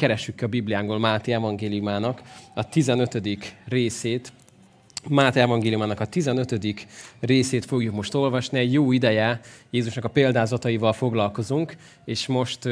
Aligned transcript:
Keressük 0.00 0.42
a 0.42 0.46
Bibliánkból 0.46 0.98
Máté 0.98 1.32
evangéliumának 1.32 2.22
a 2.54 2.68
15. 2.68 3.22
részét. 3.68 4.32
Máté 5.08 5.40
evangéliumának 5.40 6.00
a 6.00 6.06
15. 6.06 6.86
részét 7.20 7.64
fogjuk 7.64 7.94
most 7.94 8.14
olvasni. 8.14 8.58
Egy 8.58 8.72
jó 8.72 8.92
ideje 8.92 9.40
Jézusnak 9.70 10.04
a 10.04 10.08
példázataival 10.08 10.92
foglalkozunk, 10.92 11.76
és 12.04 12.26
most 12.26 12.66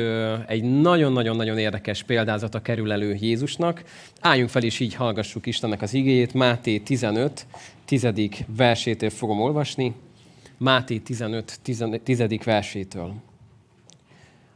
egy 0.47 0.63
nagyon-nagyon-nagyon 0.63 1.59
érdekes 1.59 2.03
példázata 2.03 2.63
kerül 2.63 2.93
elő 2.93 3.17
Jézusnak. 3.21 3.85
Álljunk 4.21 4.51
fel, 4.51 4.63
és 4.63 4.81
így 4.81 4.95
hallgassuk 4.95 5.47
Istennek 5.47 5.83
az 5.83 5.95
igéjét. 5.95 6.35
Máté 6.35 6.79
15. 6.79 7.47
10. 7.85 8.09
versétől 8.57 9.11
fogom 9.11 9.41
olvasni. 9.41 9.95
Máté 10.59 10.99
15. 10.99 11.61
10. 12.05 12.39
versétől. 12.45 13.15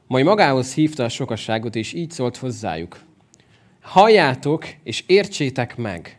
Majd 0.06 0.24
magához 0.24 0.74
hívta 0.74 1.04
a 1.04 1.08
sokasságot, 1.08 1.76
és 1.76 1.92
így 1.92 2.10
szólt 2.10 2.36
hozzájuk. 2.36 3.00
Halljátok, 3.80 4.66
és 4.82 5.04
értsétek 5.06 5.76
meg. 5.76 6.18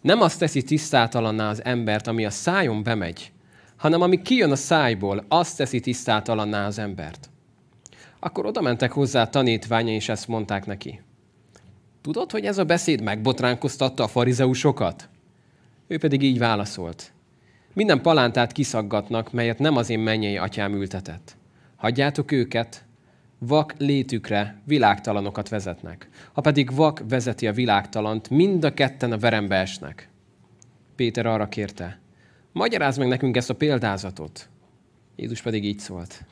Nem 0.00 0.20
azt 0.20 0.38
teszi 0.38 0.62
tisztátalanná 0.62 1.48
az 1.48 1.64
embert, 1.64 2.06
ami 2.06 2.24
a 2.24 2.30
szájon 2.30 2.82
bemegy, 2.82 3.32
hanem 3.76 4.00
ami 4.00 4.22
kijön 4.22 4.50
a 4.50 4.56
szájból, 4.56 5.24
azt 5.28 5.56
teszi 5.56 5.80
tisztátalanná 5.80 6.66
az 6.66 6.78
embert. 6.78 7.30
Akkor 8.20 8.46
oda 8.46 8.60
mentek 8.60 8.92
hozzá 8.92 9.28
tanítványa, 9.28 9.92
és 9.92 10.08
ezt 10.08 10.28
mondták 10.28 10.66
neki. 10.66 11.00
Tudod, 12.02 12.30
hogy 12.30 12.44
ez 12.44 12.58
a 12.58 12.64
beszéd 12.64 13.02
megbotránkoztatta 13.02 14.02
a 14.02 14.08
farizeusokat? 14.08 15.08
Ő 15.86 15.98
pedig 15.98 16.22
így 16.22 16.38
válaszolt. 16.38 17.12
Minden 17.72 18.02
palántát 18.02 18.52
kiszaggatnak, 18.52 19.32
melyet 19.32 19.58
nem 19.58 19.76
az 19.76 19.90
én 19.90 19.98
mennyei 19.98 20.36
atyám 20.36 20.74
ültetett. 20.74 21.36
Hagyjátok 21.82 22.32
őket, 22.32 22.84
vak 23.38 23.74
létükre 23.78 24.60
világtalanokat 24.64 25.48
vezetnek. 25.48 26.08
Ha 26.32 26.40
pedig 26.40 26.74
vak 26.74 27.02
vezeti 27.08 27.46
a 27.46 27.52
világtalant, 27.52 28.30
mind 28.30 28.64
a 28.64 28.74
ketten 28.74 29.12
a 29.12 29.18
verembe 29.18 29.56
esnek. 29.56 30.08
Péter 30.96 31.26
arra 31.26 31.48
kérte, 31.48 31.98
magyarázd 32.52 32.98
meg 32.98 33.08
nekünk 33.08 33.36
ezt 33.36 33.50
a 33.50 33.54
példázatot. 33.54 34.48
Jézus 35.16 35.42
pedig 35.42 35.64
így 35.64 35.78
szólt. 35.78 36.24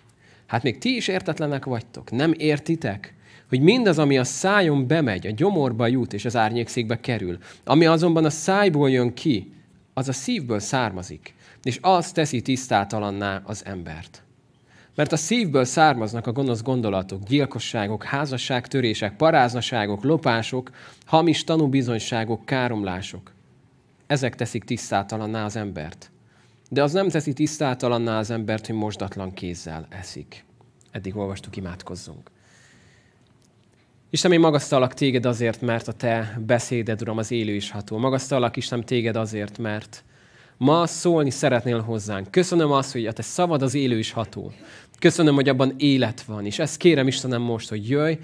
Hát 0.47 0.63
még 0.63 0.79
ti 0.79 0.97
is 0.97 1.09
értetlenek 1.09 1.65
vagytok, 1.65 2.11
nem 2.11 2.35
értitek? 2.37 3.15
Hogy 3.49 3.61
mindaz, 3.61 3.99
ami 3.99 4.19
a 4.19 4.25
szájon 4.25 4.87
bemegy, 4.87 5.27
a 5.27 5.31
gyomorba 5.31 5.87
jut 5.87 6.13
és 6.13 6.25
az 6.25 6.37
árnyékszékbe 6.37 7.01
kerül, 7.01 7.39
ami 7.65 7.87
azonban 7.87 8.25
a 8.25 8.31
szájból 8.31 8.91
jön 8.91 9.15
ki, 9.15 9.53
az 9.95 10.09
a 10.09 10.13
szívből 10.13 10.61
származik, 10.61 11.35
és 11.63 11.79
az 11.81 12.13
teszi 12.13 12.43
tisztátalanná 12.43 13.43
az 13.45 13.65
embert. 13.65 14.25
Mert 15.01 15.13
a 15.13 15.17
szívből 15.17 15.65
származnak 15.65 16.27
a 16.27 16.33
gonosz 16.33 16.63
gondolatok, 16.63 17.23
gyilkosságok, 17.23 18.05
házasságtörések, 18.05 19.17
paráznaságok, 19.17 20.05
lopások, 20.05 20.71
hamis 21.05 21.45
tanúbizonyságok, 21.45 22.45
káromlások. 22.45 23.33
Ezek 24.07 24.35
teszik 24.35 24.65
tisztátalanná 24.65 25.45
az 25.45 25.57
embert. 25.57 26.11
De 26.71 26.83
az 26.83 26.93
nem 26.93 27.09
teszi 27.09 27.33
tisztátalanná 27.33 28.19
az 28.19 28.31
embert, 28.31 28.67
hogy 28.67 28.75
mosdatlan 28.75 29.33
kézzel 29.33 29.87
eszik. 29.89 30.45
Eddig 30.91 31.17
olvastuk, 31.17 31.57
imádkozzunk. 31.57 32.31
Isten, 34.11 34.33
én 34.33 34.41
magasztalak 34.41 34.95
téged 34.95 35.27
azért, 35.27 35.61
mert 35.61 35.89
a 35.89 35.93
te 35.93 36.41
beszéded, 36.47 37.01
Uram, 37.01 37.19
az 37.19 37.31
élő 37.31 37.55
is 37.55 37.71
ható. 37.71 37.99
Magasztalak 37.99 38.57
Isten 38.57 38.85
téged 38.85 39.17
azért, 39.17 39.59
mert 39.59 40.05
ma 40.61 40.87
szólni 40.87 41.31
szeretnél 41.31 41.81
hozzánk. 41.81 42.31
Köszönöm 42.31 42.73
azt, 42.73 42.93
hogy 42.93 43.07
a 43.07 43.13
te 43.13 43.23
szavad 43.23 43.63
az 43.63 43.75
élő 43.75 43.99
is 43.99 44.13
ható. 44.13 44.53
Köszönöm, 45.01 45.35
hogy 45.35 45.49
abban 45.49 45.75
élet 45.79 46.23
van, 46.23 46.47
és 46.47 46.59
ezt 46.59 46.77
kérem 46.77 47.07
Istenem 47.07 47.43
most, 47.43 47.69
hogy 47.69 47.89
jöjj, 47.89 48.19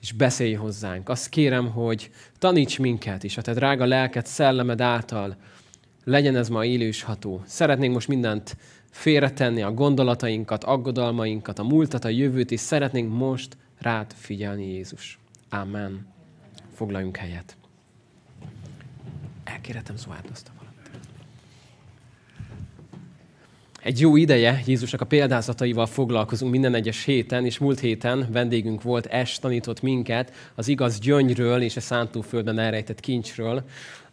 és 0.00 0.12
beszélj 0.12 0.52
hozzánk. 0.52 1.08
Azt 1.08 1.28
kérem, 1.28 1.70
hogy 1.70 2.10
taníts 2.38 2.78
minket 2.78 3.22
is, 3.22 3.36
a 3.36 3.42
te 3.42 3.52
drága 3.52 3.84
lelked, 3.84 4.26
szellemed 4.26 4.80
által 4.80 5.36
legyen 6.04 6.36
ez 6.36 6.48
ma 6.48 6.64
élő 6.64 6.86
és 6.86 7.02
ható. 7.02 7.42
Szeretnénk 7.46 7.94
most 7.94 8.08
mindent 8.08 8.56
félretenni, 8.90 9.62
a 9.62 9.72
gondolatainkat, 9.72 10.64
aggodalmainkat, 10.64 11.58
a 11.58 11.62
múltat, 11.62 12.04
a 12.04 12.08
jövőt, 12.08 12.50
és 12.50 12.60
szeretnénk 12.60 13.12
most 13.12 13.56
rád 13.78 14.12
figyelni, 14.14 14.66
Jézus. 14.66 15.18
Amen. 15.48 16.06
Foglaljunk 16.74 17.16
helyet. 17.16 17.56
Elkérhetem 19.44 19.96
Zoárdosztam. 19.96 20.59
Egy 23.82 24.00
jó 24.00 24.16
ideje 24.16 24.62
Jézusnak 24.66 25.00
a 25.00 25.04
példázataival 25.04 25.86
foglalkozunk 25.86 26.52
minden 26.52 26.74
egyes 26.74 27.04
héten, 27.04 27.44
és 27.44 27.58
múlt 27.58 27.80
héten 27.80 28.28
vendégünk 28.32 28.82
volt, 28.82 29.06
Es 29.06 29.38
tanított 29.38 29.82
minket 29.82 30.32
az 30.54 30.68
igaz 30.68 30.98
gyöngyről 30.98 31.62
és 31.62 31.76
a 31.76 31.80
szántóföldben 31.80 32.58
elrejtett 32.58 33.00
kincsről. 33.00 33.62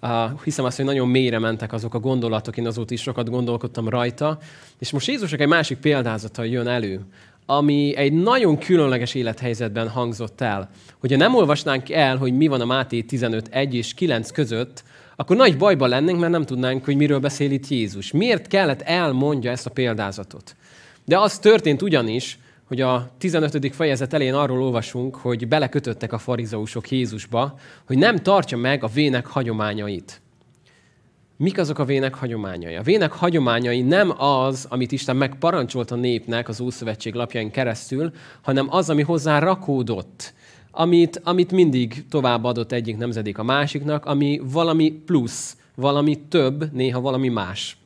Uh, 0.01 0.09
hiszem 0.43 0.65
azt, 0.65 0.75
hogy 0.75 0.85
nagyon 0.85 1.07
mélyre 1.07 1.39
mentek 1.39 1.73
azok 1.73 1.93
a 1.93 1.99
gondolatok, 1.99 2.57
én 2.57 2.67
azóta 2.67 2.93
is 2.93 3.01
sokat 3.01 3.29
gondolkodtam 3.29 3.89
rajta. 3.89 4.37
És 4.79 4.91
most 4.91 5.07
Jézusnak 5.07 5.39
egy 5.39 5.47
másik 5.47 5.77
példázata 5.77 6.43
jön 6.43 6.67
elő, 6.67 7.01
ami 7.45 7.95
egy 7.95 8.13
nagyon 8.13 8.57
különleges 8.57 9.15
élethelyzetben 9.15 9.89
hangzott 9.89 10.41
el. 10.41 10.69
Hogyha 10.99 11.17
nem 11.17 11.35
olvasnánk 11.35 11.89
el, 11.89 12.17
hogy 12.17 12.33
mi 12.33 12.47
van 12.47 12.61
a 12.61 12.65
Máté 12.65 13.01
15, 13.01 13.47
1 13.51 13.75
és 13.75 13.93
9 13.93 14.31
között, 14.31 14.83
akkor 15.19 15.35
nagy 15.35 15.57
bajba 15.57 15.87
lennénk, 15.87 16.19
mert 16.19 16.31
nem 16.31 16.45
tudnánk, 16.45 16.85
hogy 16.85 16.95
miről 16.95 17.19
beszél 17.19 17.51
itt 17.51 17.67
Jézus. 17.67 18.11
Miért 18.11 18.47
kellett 18.47 18.81
elmondja 18.81 19.51
ezt 19.51 19.65
a 19.65 19.69
példázatot? 19.69 20.55
De 21.05 21.19
az 21.19 21.39
történt 21.39 21.81
ugyanis, 21.81 22.39
hogy 22.67 22.81
a 22.81 23.11
15. 23.17 23.75
fejezet 23.75 24.13
elején 24.13 24.33
arról 24.33 24.63
olvasunk, 24.63 25.15
hogy 25.15 25.47
belekötöttek 25.47 26.13
a 26.13 26.17
farizeusok 26.17 26.91
Jézusba, 26.91 27.59
hogy 27.85 27.97
nem 27.97 28.17
tartja 28.17 28.57
meg 28.57 28.83
a 28.83 28.87
vének 28.87 29.25
hagyományait. 29.25 30.21
Mik 31.37 31.57
azok 31.57 31.79
a 31.79 31.85
vének 31.85 32.13
hagyományai? 32.13 32.75
A 32.75 32.81
vének 32.81 33.11
hagyományai 33.11 33.81
nem 33.81 34.21
az, 34.21 34.65
amit 34.69 34.91
Isten 34.91 35.15
megparancsolt 35.15 35.91
a 35.91 35.95
népnek 35.95 36.47
az 36.49 36.61
Ószövetség 36.61 37.13
lapjain 37.13 37.51
keresztül, 37.51 38.11
hanem 38.41 38.67
az, 38.69 38.89
ami 38.89 39.01
hozzá 39.01 39.39
rakódott 39.39 40.33
amit, 40.77 41.21
amit 41.23 41.51
mindig 41.51 42.05
továbbadott 42.09 42.71
egyik 42.71 42.97
nemzedék 42.97 43.37
a 43.37 43.43
másiknak, 43.43 44.05
ami 44.05 44.41
valami 44.43 44.91
plusz, 44.91 45.57
valami 45.75 46.19
több, 46.29 46.73
néha 46.73 47.01
valami 47.01 47.27
más. 47.27 47.77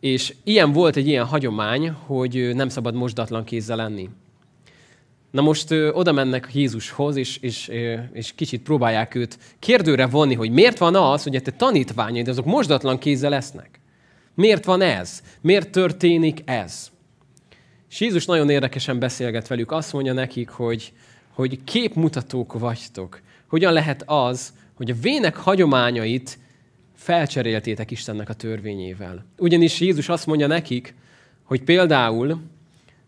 És 0.00 0.34
ilyen 0.44 0.72
volt 0.72 0.96
egy 0.96 1.06
ilyen 1.06 1.24
hagyomány, 1.24 1.90
hogy 1.90 2.50
nem 2.54 2.68
szabad 2.68 2.94
mosdatlan 2.94 3.44
kézzel 3.44 3.76
lenni. 3.76 4.08
Na 5.30 5.42
most 5.42 5.70
ö, 5.70 5.90
oda 5.90 6.12
mennek 6.12 6.48
Jézushoz, 6.52 7.16
és, 7.16 7.36
és, 7.36 7.68
ö, 7.68 7.94
és 8.12 8.34
kicsit 8.34 8.62
próbálják 8.62 9.14
őt 9.14 9.38
kérdőre 9.58 10.06
vonni, 10.06 10.34
hogy 10.34 10.50
miért 10.50 10.78
van 10.78 10.94
az, 10.94 11.22
hogy 11.22 11.36
a 11.36 11.40
te 11.40 11.50
tanítványaid 11.50 12.28
azok 12.28 12.44
mosdatlan 12.44 12.98
kézzel 12.98 13.30
lesznek? 13.30 13.80
Miért 14.34 14.64
van 14.64 14.80
ez? 14.80 15.22
Miért 15.40 15.70
történik 15.70 16.42
ez? 16.44 16.90
És 17.90 18.00
Jézus 18.00 18.24
nagyon 18.26 18.50
érdekesen 18.50 18.98
beszélget 18.98 19.48
velük. 19.48 19.70
Azt 19.70 19.92
mondja 19.92 20.12
nekik, 20.12 20.48
hogy, 20.48 20.92
hogy 21.34 21.64
képmutatók 21.64 22.58
vagytok. 22.58 23.20
Hogyan 23.46 23.72
lehet 23.72 24.02
az, 24.06 24.52
hogy 24.74 24.90
a 24.90 24.94
vének 25.00 25.36
hagyományait 25.36 26.38
felcseréltétek 26.94 27.90
Istennek 27.90 28.28
a 28.28 28.34
törvényével. 28.34 29.24
Ugyanis 29.38 29.80
Jézus 29.80 30.08
azt 30.08 30.26
mondja 30.26 30.46
nekik, 30.46 30.94
hogy 31.42 31.62
például 31.62 32.40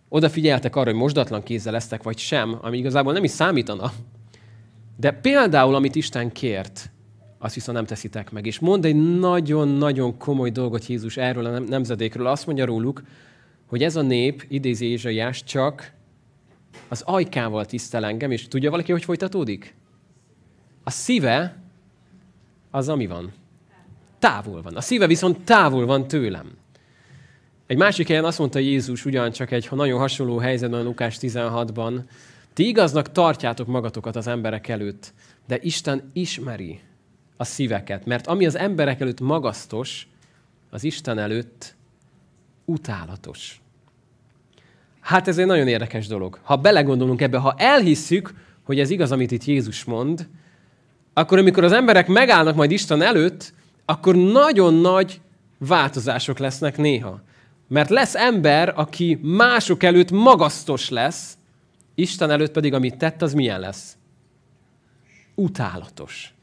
odafigyeltek 0.08 0.76
arra, 0.76 0.90
hogy 0.90 0.98
mosdatlan 0.98 1.42
kézzel 1.42 1.72
lesztek, 1.72 2.02
vagy 2.02 2.18
sem, 2.18 2.58
ami 2.60 2.78
igazából 2.78 3.12
nem 3.12 3.24
is 3.24 3.30
számítana. 3.30 3.92
De 4.96 5.10
például, 5.10 5.74
amit 5.74 5.94
Isten 5.94 6.32
kért, 6.32 6.90
azt 7.38 7.54
viszont 7.54 7.76
nem 7.76 7.86
teszitek 7.86 8.30
meg. 8.30 8.46
És 8.46 8.58
mond 8.58 8.84
egy 8.84 9.18
nagyon-nagyon 9.18 10.18
komoly 10.18 10.50
dolgot 10.50 10.86
Jézus 10.86 11.16
erről 11.16 11.44
a 11.44 11.58
nemzedékről. 11.58 12.26
Azt 12.26 12.46
mondja 12.46 12.64
róluk, 12.64 13.02
hogy 13.66 13.82
ez 13.82 13.96
a 13.96 14.02
nép, 14.02 14.44
idézi 14.48 14.86
Ézsaiás, 14.86 15.44
csak 15.44 15.92
az 16.88 17.02
ajkával 17.04 17.66
tisztel 17.66 18.04
engem, 18.04 18.30
és 18.30 18.48
tudja 18.48 18.70
valaki, 18.70 18.92
hogy 18.92 19.04
folytatódik? 19.04 19.74
A 20.84 20.90
szíve 20.90 21.56
az, 22.70 22.88
ami 22.88 23.06
van. 23.06 23.32
Távol 24.18 24.62
van. 24.62 24.76
A 24.76 24.80
szíve 24.80 25.06
viszont 25.06 25.44
távol 25.44 25.86
van 25.86 26.08
tőlem. 26.08 26.56
Egy 27.66 27.76
másik 27.76 28.06
helyen 28.06 28.24
azt 28.24 28.38
mondta 28.38 28.58
Jézus 28.58 29.04
ugyancsak 29.04 29.50
egy 29.50 29.68
nagyon 29.70 29.98
hasonló 29.98 30.38
helyzetben, 30.38 30.82
Lukás 30.82 31.16
16-ban, 31.20 32.00
ti 32.52 32.66
igaznak 32.66 33.12
tartjátok 33.12 33.66
magatokat 33.66 34.16
az 34.16 34.26
emberek 34.26 34.68
előtt, 34.68 35.12
de 35.46 35.58
Isten 35.60 36.10
ismeri 36.12 36.80
a 37.36 37.44
szíveket, 37.44 38.04
mert 38.04 38.26
ami 38.26 38.46
az 38.46 38.56
emberek 38.56 39.00
előtt 39.00 39.20
magasztos, 39.20 40.08
az 40.70 40.84
Isten 40.84 41.18
előtt 41.18 41.74
utálatos. 42.64 43.60
Hát 45.06 45.28
ez 45.28 45.38
egy 45.38 45.46
nagyon 45.46 45.68
érdekes 45.68 46.06
dolog. 46.06 46.38
Ha 46.42 46.56
belegondolunk 46.56 47.20
ebbe, 47.20 47.38
ha 47.38 47.54
elhisszük, 47.58 48.34
hogy 48.62 48.80
ez 48.80 48.90
igaz, 48.90 49.12
amit 49.12 49.30
itt 49.30 49.44
Jézus 49.44 49.84
mond, 49.84 50.28
akkor 51.12 51.38
amikor 51.38 51.64
az 51.64 51.72
emberek 51.72 52.06
megállnak 52.06 52.54
majd 52.54 52.70
Isten 52.70 53.02
előtt, 53.02 53.52
akkor 53.84 54.16
nagyon 54.16 54.74
nagy 54.74 55.20
változások 55.58 56.38
lesznek 56.38 56.76
néha. 56.76 57.20
Mert 57.68 57.90
lesz 57.90 58.14
ember, 58.14 58.72
aki 58.76 59.18
mások 59.22 59.82
előtt 59.82 60.10
magasztos 60.10 60.88
lesz, 60.88 61.36
Isten 61.94 62.30
előtt 62.30 62.52
pedig, 62.52 62.74
amit 62.74 62.96
tett, 62.96 63.22
az 63.22 63.34
milyen 63.34 63.60
lesz? 63.60 63.96
utálatos. 65.34 66.34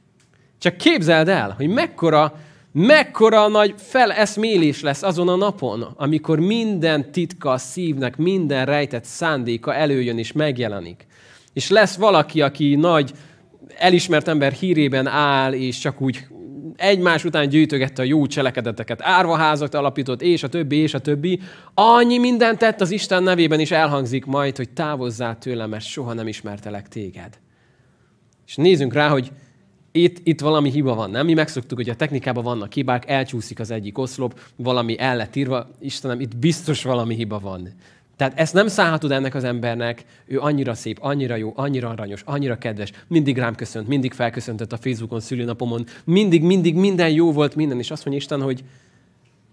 Csak 0.57 0.77
képzeld 0.77 1.27
el, 1.27 1.51
hogy 1.51 1.67
mekkora, 1.67 2.39
mekkora 2.73 3.47
nagy 3.47 3.73
feleszmélés 3.77 4.81
lesz 4.81 5.03
azon 5.03 5.27
a 5.27 5.35
napon, 5.35 5.81
amikor 5.95 6.39
minden 6.39 7.11
titka 7.11 7.51
a 7.51 7.57
szívnek, 7.57 8.17
minden 8.17 8.65
rejtett 8.65 9.03
szándéka 9.03 9.73
előjön 9.73 10.17
és 10.17 10.31
megjelenik. 10.31 11.07
És 11.53 11.69
lesz 11.69 11.95
valaki, 11.95 12.41
aki 12.41 12.75
nagy 12.75 13.11
elismert 13.77 14.27
ember 14.27 14.51
hírében 14.51 15.07
áll, 15.07 15.53
és 15.53 15.77
csak 15.77 16.01
úgy 16.01 16.27
egymás 16.75 17.25
után 17.25 17.49
gyűjtögette 17.49 18.01
a 18.01 18.05
jó 18.05 18.25
cselekedeteket, 18.25 19.01
árvaházat 19.01 19.73
alapított, 19.73 20.21
és 20.21 20.43
a 20.43 20.49
többi, 20.49 20.75
és 20.75 20.93
a 20.93 20.99
többi. 20.99 21.39
Annyi 21.73 22.17
mindent 22.17 22.57
tett 22.57 22.81
az 22.81 22.91
Isten 22.91 23.23
nevében 23.23 23.59
is 23.59 23.71
elhangzik 23.71 24.25
majd, 24.25 24.57
hogy 24.57 24.69
távozzál 24.69 25.37
tőlem, 25.37 25.69
mert 25.69 25.85
soha 25.85 26.13
nem 26.13 26.27
ismertelek 26.27 26.87
téged. 26.87 27.39
És 28.47 28.55
nézzünk 28.55 28.93
rá, 28.93 29.09
hogy 29.09 29.31
itt, 29.95 30.19
itt 30.23 30.41
valami 30.41 30.69
hiba 30.69 30.95
van, 30.95 31.09
nem? 31.09 31.25
Mi 31.25 31.33
megszoktuk, 31.33 31.77
hogy 31.77 31.89
a 31.89 31.95
technikában 31.95 32.43
vannak 32.43 32.73
hibák, 32.73 33.09
elcsúszik 33.09 33.59
az 33.59 33.71
egyik 33.71 33.97
oszlop, 33.97 34.39
valami 34.55 34.99
el 34.99 35.15
lett 35.15 35.35
írva. 35.35 35.69
Istenem, 35.79 36.19
itt 36.19 36.37
biztos 36.37 36.83
valami 36.83 37.15
hiba 37.15 37.39
van. 37.39 37.69
Tehát 38.15 38.39
ezt 38.39 38.53
nem 38.53 38.67
szállhatod 38.67 39.11
ennek 39.11 39.35
az 39.35 39.43
embernek, 39.43 40.05
ő 40.25 40.39
annyira 40.39 40.73
szép, 40.73 40.97
annyira 41.01 41.35
jó, 41.35 41.53
annyira 41.55 41.89
aranyos, 41.89 42.21
annyira 42.25 42.57
kedves, 42.57 42.91
mindig 43.07 43.37
rám 43.37 43.55
köszönt, 43.55 43.87
mindig 43.87 44.13
felköszöntött 44.13 44.71
a 44.71 44.77
Facebookon, 44.77 45.19
szülőnapomon, 45.19 45.85
mindig, 46.03 46.43
mindig 46.43 46.75
minden 46.75 47.09
jó 47.09 47.31
volt, 47.31 47.55
minden, 47.55 47.79
és 47.79 47.91
azt 47.91 48.05
mondja 48.05 48.23
Isten, 48.23 48.41
hogy 48.41 48.63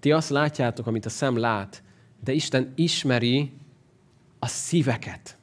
ti 0.01 0.13
azt 0.13 0.31
látjátok, 0.31 0.87
amit 0.87 1.07
a 1.07 1.11
szem 1.11 1.39
lát, 1.39 1.83
de 2.25 2.33
Isten 2.33 2.73
ismeri 2.75 3.53
a 4.39 4.47
szíveket. 4.47 5.37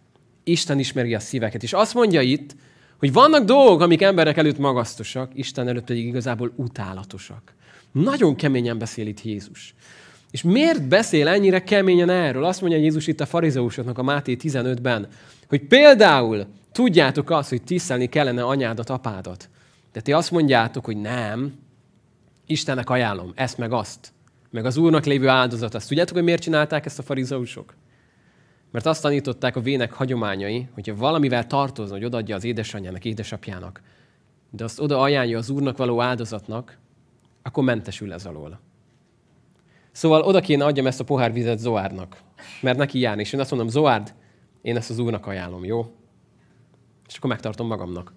Isten 0.44 0.80
ismeri 0.80 1.16
a 1.16 1.20
szíveket. 1.20 1.64
És 1.64 1.74
azt 1.74 1.94
mondja 1.94 2.22
itt, 2.22 2.56
hogy 3.00 3.14
vannak 3.14 3.44
dolgok, 3.44 3.82
amik 3.82 4.02
emberek 4.02 4.38
előtt 4.38 4.58
magasztosak, 4.58 5.32
Isten 5.34 5.68
előtt 5.68 5.86
pedig 5.86 6.06
igazából 6.06 6.52
utálatosak. 6.56 7.54
Nagyon 7.92 8.36
keményen 8.36 8.78
beszél 8.78 9.08
itt 9.08 9.24
Jézus. 9.24 9.76
És 10.32 10.42
miért 10.42 10.88
beszél 10.88 11.28
ennyire 11.28 11.64
keményen 11.64 12.10
erről? 12.10 12.44
Azt 12.44 12.62
mondja 12.62 12.80
Jézus 12.80 13.08
itt 13.08 13.20
a 13.20 13.26
farizeusoknak 13.26 13.98
a 13.98 14.04
Máté 14.04 14.38
15-ben, 14.40 15.08
hogy 15.48 15.62
például 15.62 16.46
tudjátok 16.72 17.30
azt, 17.30 17.50
hogy 17.50 17.62
tisztelni 17.62 18.10
kellene 18.10 18.44
anyádat, 18.44 18.90
apádat. 18.90 19.50
De 19.94 20.02
ti 20.02 20.12
azt 20.12 20.32
mondjátok, 20.32 20.86
hogy 20.86 20.98
nem, 20.98 21.54
Istennek 22.46 22.90
ajánlom, 22.90 23.32
ezt 23.36 23.58
meg 23.58 23.72
azt, 23.72 24.12
meg 24.50 24.66
az 24.66 24.78
Úrnak 24.78 25.06
lévő 25.06 25.28
áldozat. 25.28 25.76
Azt 25.76 25.88
tudjátok, 25.88 26.16
hogy 26.16 26.24
miért 26.24 26.42
csinálták 26.42 26.86
ezt 26.86 27.00
a 27.00 27.04
farizeusok? 27.04 27.74
Mert 28.72 28.86
azt 28.86 29.02
tanították 29.02 29.56
a 29.56 29.62
vének 29.62 29.94
hagyományai, 29.94 30.68
hogyha 30.74 30.96
valamivel 30.96 31.48
tartozna, 31.48 31.96
hogy 31.96 32.06
odaadja 32.06 32.36
az 32.36 32.44
édesanyjának, 32.44 33.06
édesapjának, 33.06 33.82
de 34.50 34.64
azt 34.64 34.80
oda 34.80 35.00
ajánlja 35.00 35.38
az 35.38 35.50
Úrnak 35.50 35.78
való 35.78 36.02
áldozatnak, 36.02 36.78
akkor 37.42 37.64
mentesül 37.64 38.14
ez 38.14 38.26
alól. 38.26 38.60
Szóval 39.92 40.22
oda 40.22 40.40
kéne 40.40 40.66
adjam 40.66 40.88
ezt 40.88 41.00
a 41.00 41.04
pohár 41.04 41.34
vizet 41.34 41.60
Zoárnak, 41.60 42.18
mert 42.62 42.78
neki 42.78 43.00
járni. 43.00 43.22
És 43.22 43.34
én 43.34 43.40
azt 43.40 43.50
mondom, 43.50 43.70
Zoárd, 43.70 44.14
én 44.62 44.78
ezt 44.78 44.90
az 44.90 45.00
úrnak 45.00 45.26
ajánlom, 45.26 45.66
jó? 45.66 45.94
És 47.08 47.18
akkor 47.18 47.30
megtartom 47.30 47.68
magamnak. 47.68 48.14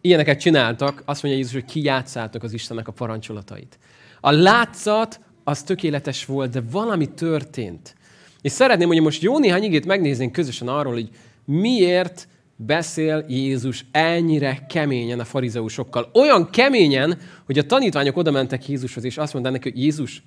Ilyeneket 0.00 0.40
csináltak, 0.40 1.02
azt 1.04 1.22
mondja 1.22 1.40
Jézus, 1.40 1.52
hogy 1.52 1.64
kijátszáltak 1.64 2.42
az 2.42 2.52
Istennek 2.52 2.88
a 2.88 2.92
parancsolatait. 2.92 3.78
A 4.20 4.30
látszat 4.30 5.20
az 5.44 5.62
tökéletes 5.62 6.24
volt, 6.24 6.50
de 6.50 6.62
valami 6.70 7.06
történt. 7.06 7.96
És 8.42 8.52
szeretném, 8.52 8.88
hogy 8.88 9.00
most 9.00 9.22
jó 9.22 9.38
néhány 9.38 9.62
igét 9.62 9.86
megnéznénk 9.86 10.32
közösen 10.32 10.68
arról, 10.68 10.92
hogy 10.92 11.08
miért 11.44 12.28
beszél 12.56 13.24
Jézus 13.28 13.84
ennyire 13.92 14.66
keményen 14.68 15.20
a 15.20 15.24
farizeusokkal. 15.24 16.10
Olyan 16.14 16.50
keményen, 16.50 17.18
hogy 17.46 17.58
a 17.58 17.66
tanítványok 17.66 18.16
oda 18.16 18.30
mentek 18.30 18.68
Jézushoz, 18.68 19.04
és 19.04 19.18
azt 19.18 19.32
mondták 19.32 19.52
neki, 19.52 19.70
hogy 19.70 19.82
Jézus, 19.82 20.22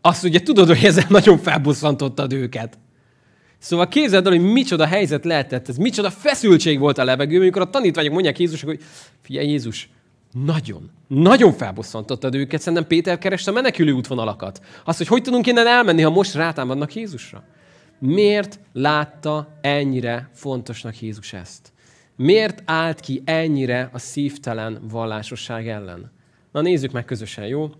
azt 0.00 0.24
ugye 0.24 0.40
tudod, 0.40 0.66
hogy 0.66 0.84
ezzel 0.84 1.06
nagyon 1.08 1.38
felbosszantottad 1.38 2.32
őket. 2.32 2.78
Szóval 3.58 3.88
képzeld 3.88 4.26
el, 4.26 4.32
hogy 4.32 4.52
micsoda 4.52 4.86
helyzet 4.86 5.24
lehetett 5.24 5.68
ez, 5.68 5.76
micsoda 5.76 6.10
feszültség 6.10 6.78
volt 6.78 6.98
a 6.98 7.04
levegő, 7.04 7.40
amikor 7.40 7.62
a 7.62 7.70
tanítványok 7.70 8.12
mondják 8.12 8.38
Jézusnak, 8.38 8.70
hogy 8.70 8.80
figyelj 9.22 9.48
Jézus, 9.48 9.88
nagyon, 10.42 10.90
nagyon 11.06 11.52
felbosszantottad 11.52 12.34
őket. 12.34 12.60
Szerintem 12.60 12.88
Péter 12.88 13.18
kereste 13.18 13.50
menekülő 13.50 13.92
útvonalakat. 13.92 14.60
Azt, 14.84 14.98
hogy 14.98 15.06
hogy 15.06 15.22
tudunk 15.22 15.46
innen 15.46 15.66
elmenni, 15.66 16.02
ha 16.02 16.10
most 16.10 16.34
rátámadnak 16.34 16.94
Jézusra. 16.94 17.44
Miért 17.98 18.60
látta 18.72 19.58
ennyire 19.60 20.30
fontosnak 20.32 21.00
Jézus 21.00 21.32
ezt? 21.32 21.72
Miért 22.16 22.62
állt 22.64 23.00
ki 23.00 23.22
ennyire 23.24 23.90
a 23.92 23.98
szívtelen 23.98 24.80
vallásosság 24.90 25.68
ellen? 25.68 26.12
Na 26.52 26.60
nézzük 26.60 26.92
meg 26.92 27.04
közösen, 27.04 27.46
jó? 27.46 27.70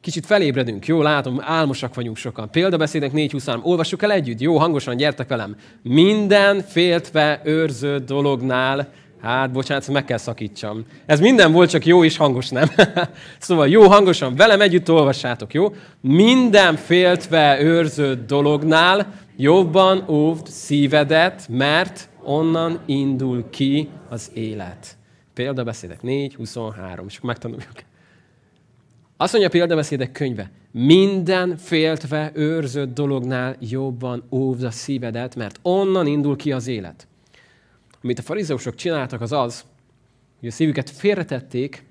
Kicsit 0.00 0.26
felébredünk, 0.26 0.86
jó? 0.86 1.02
Látom, 1.02 1.40
álmosak 1.40 1.94
vagyunk 1.94 2.16
sokan. 2.16 2.50
Példabeszédek 2.50 3.12
4.23. 3.12 3.62
Olvassuk 3.62 4.02
el 4.02 4.12
együtt, 4.12 4.40
jó? 4.40 4.58
Hangosan 4.58 4.96
gyertek 4.96 5.28
velem. 5.28 5.56
Minden 5.82 6.60
féltve 6.60 7.40
őrző 7.44 7.98
dolognál 7.98 8.92
Hát, 9.22 9.52
bocsánat, 9.52 9.88
meg 9.88 10.04
kell 10.04 10.18
szakítsam. 10.18 10.84
Ez 11.06 11.20
minden 11.20 11.52
volt, 11.52 11.70
csak 11.70 11.86
jó 11.86 12.04
és 12.04 12.16
hangos, 12.16 12.48
nem? 12.48 12.68
szóval 13.38 13.68
jó, 13.68 13.82
hangosan, 13.82 14.34
velem 14.34 14.60
együtt 14.60 14.90
olvassátok, 14.90 15.54
jó? 15.54 15.74
Minden 16.00 16.76
féltve 16.76 17.60
őrző 17.60 18.24
dolognál 18.26 19.14
jobban 19.36 20.04
óvd 20.08 20.46
szívedet, 20.46 21.48
mert 21.48 22.08
onnan 22.22 22.80
indul 22.86 23.44
ki 23.50 23.88
az 24.08 24.30
élet. 24.34 24.96
Példabeszédek 25.34 26.02
4, 26.02 26.34
23, 26.34 27.06
és 27.08 27.16
akkor 27.16 27.28
megtanuljuk. 27.28 27.72
Azt 29.16 29.32
mondja 29.32 29.50
a 29.50 29.52
példabeszédek 29.52 30.12
könyve, 30.12 30.50
minden 30.70 31.56
féltve 31.56 32.30
őrzött 32.34 32.94
dolognál 32.94 33.56
jobban 33.60 34.22
óvd 34.30 34.62
a 34.62 34.70
szívedet, 34.70 35.36
mert 35.36 35.58
onnan 35.62 36.06
indul 36.06 36.36
ki 36.36 36.52
az 36.52 36.66
élet. 36.66 37.06
Amit 38.02 38.18
a 38.18 38.22
farizeusok 38.22 38.74
csináltak, 38.74 39.20
az 39.20 39.32
az, 39.32 39.64
hogy 40.40 40.48
a 40.48 40.52
szívüket 40.52 40.90
félretették, 40.90 41.84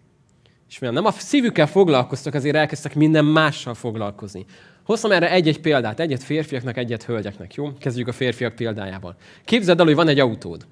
és 0.69 0.79
mivel 0.79 0.95
nem 0.95 1.05
a 1.05 1.11
szívükkel 1.11 1.67
foglalkoztak, 1.67 2.33
azért 2.33 2.55
elkezdtek 2.55 2.95
minden 2.95 3.25
mással 3.25 3.73
foglalkozni. 3.73 4.45
Hoztam 4.83 5.11
erre 5.11 5.31
egy-egy 5.31 5.59
példát, 5.59 5.99
egyet 5.99 6.23
férfiaknak, 6.23 6.77
egyet 6.77 7.03
hölgyeknek, 7.03 7.53
jó? 7.53 7.73
Kezdjük 7.73 8.07
a 8.07 8.11
férfiak 8.11 8.55
példájával. 8.55 9.15
Képzeld 9.45 9.79
el, 9.79 9.85
hogy 9.85 9.95
van 9.95 10.07
egy 10.07 10.19
autód. 10.19 10.65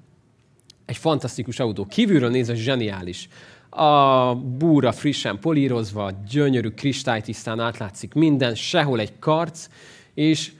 Egy 0.84 0.96
fantasztikus 0.96 1.60
autó. 1.60 1.86
Kívülről 1.86 2.30
nézve 2.30 2.54
zseniális. 2.54 3.28
A 3.70 4.34
búra 4.34 4.92
frissen 4.92 5.38
polírozva, 5.38 6.10
gyönyörű, 6.30 6.68
kristálytisztán 6.68 7.60
átlátszik 7.60 8.14
minden, 8.14 8.54
sehol 8.54 9.00
egy 9.00 9.18
karc, 9.18 9.68
és 10.14 10.52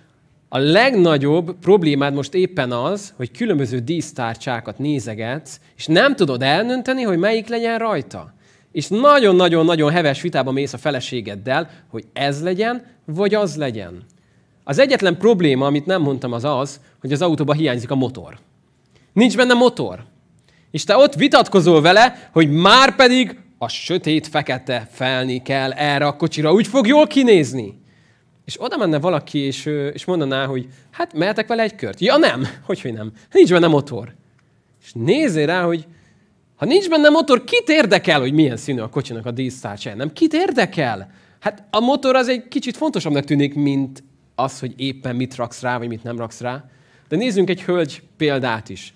a 0.53 0.59
legnagyobb 0.59 1.57
problémád 1.61 2.15
most 2.15 2.35
éppen 2.35 2.73
az, 2.73 3.13
hogy 3.17 3.31
különböző 3.31 3.79
dísztárcsákat 3.79 4.79
nézegetsz, 4.79 5.61
és 5.77 5.87
nem 5.87 6.17
tudod 6.17 6.43
elnönteni, 6.43 7.03
hogy 7.03 7.19
melyik 7.19 7.49
legyen 7.49 7.79
rajta. 7.79 8.35
És 8.73 8.89
nagyon-nagyon-nagyon 8.89 9.91
heves 9.91 10.21
vitában 10.21 10.55
mész 10.55 10.73
a 10.73 10.79
feleségeddel, 10.79 11.71
hogy 11.89 12.05
ez 12.13 12.43
legyen, 12.43 12.87
vagy 13.05 13.35
az 13.35 13.57
legyen. 13.57 14.03
Az 14.65 14.79
egyetlen 14.79 15.19
probléma, 15.19 15.67
amit 15.67 15.87
nem 15.87 16.03
mondtam, 16.03 16.33
az 16.33 16.45
az, 16.45 16.81
hogy 17.01 17.13
az 17.13 17.23
autóban 17.23 17.57
hiányzik 17.57 17.91
a 17.91 17.95
motor. 17.95 18.39
Nincs 19.13 19.37
benne 19.37 19.55
motor. 19.55 20.05
És 20.71 20.85
te 20.85 20.97
ott 20.97 21.15
vitatkozol 21.15 21.81
vele, 21.81 22.29
hogy 22.33 22.51
már 22.51 22.97
pedig 22.97 23.39
a 23.59 23.69
sötét-fekete 23.69 24.89
felni 24.93 25.43
kell 25.43 25.73
erre 25.73 26.07
a 26.07 26.17
kocsira. 26.17 26.53
Úgy 26.53 26.67
fog 26.67 26.87
jól 26.87 27.07
kinézni. 27.07 27.80
És 28.51 28.57
oda 28.63 28.77
menne 28.77 28.99
valaki, 28.99 29.39
és, 29.39 29.67
és 29.93 30.05
mondaná, 30.05 30.47
hogy 30.47 30.69
hát 30.91 31.13
mehetek 31.13 31.49
vele 31.49 31.63
egy 31.63 31.75
kört. 31.75 32.01
Ja 32.01 32.17
nem, 32.17 32.47
hogy, 32.67 32.81
hogy 32.81 32.93
nem. 32.93 33.13
Nincs 33.33 33.51
benne 33.51 33.67
motor. 33.67 34.15
És 34.83 34.93
nézzél 34.93 35.47
rá, 35.47 35.63
hogy 35.63 35.87
ha 36.57 36.65
nincs 36.65 36.89
benne 36.89 37.09
motor, 37.09 37.45
kit 37.45 37.69
érdekel, 37.69 38.21
hogy 38.21 38.33
milyen 38.33 38.57
színű 38.57 38.81
a 38.81 38.89
kocsinak 38.89 39.27
a 39.27 39.31
dísztárcsája? 39.31 39.97
Nem, 39.97 40.13
kit 40.13 40.33
érdekel? 40.33 41.11
Hát 41.41 41.67
a 41.71 41.81
motor 41.81 42.17
az 42.17 42.29
egy 42.29 42.49
kicsit 42.49 42.77
fontosabbnak 42.77 43.25
tűnik, 43.25 43.55
mint 43.55 44.03
az, 44.35 44.61
hogy 44.61 44.75
éppen 44.77 45.17
mit 45.17 45.35
raksz 45.35 45.61
rá, 45.61 45.79
vagy 45.79 45.89
mit 45.89 46.03
nem 46.03 46.19
raksz 46.19 46.41
rá. 46.41 46.65
De 47.09 47.17
nézzünk 47.17 47.51
egy 47.51 47.63
hölgy 47.63 48.03
példát 48.17 48.69
is. 48.69 48.95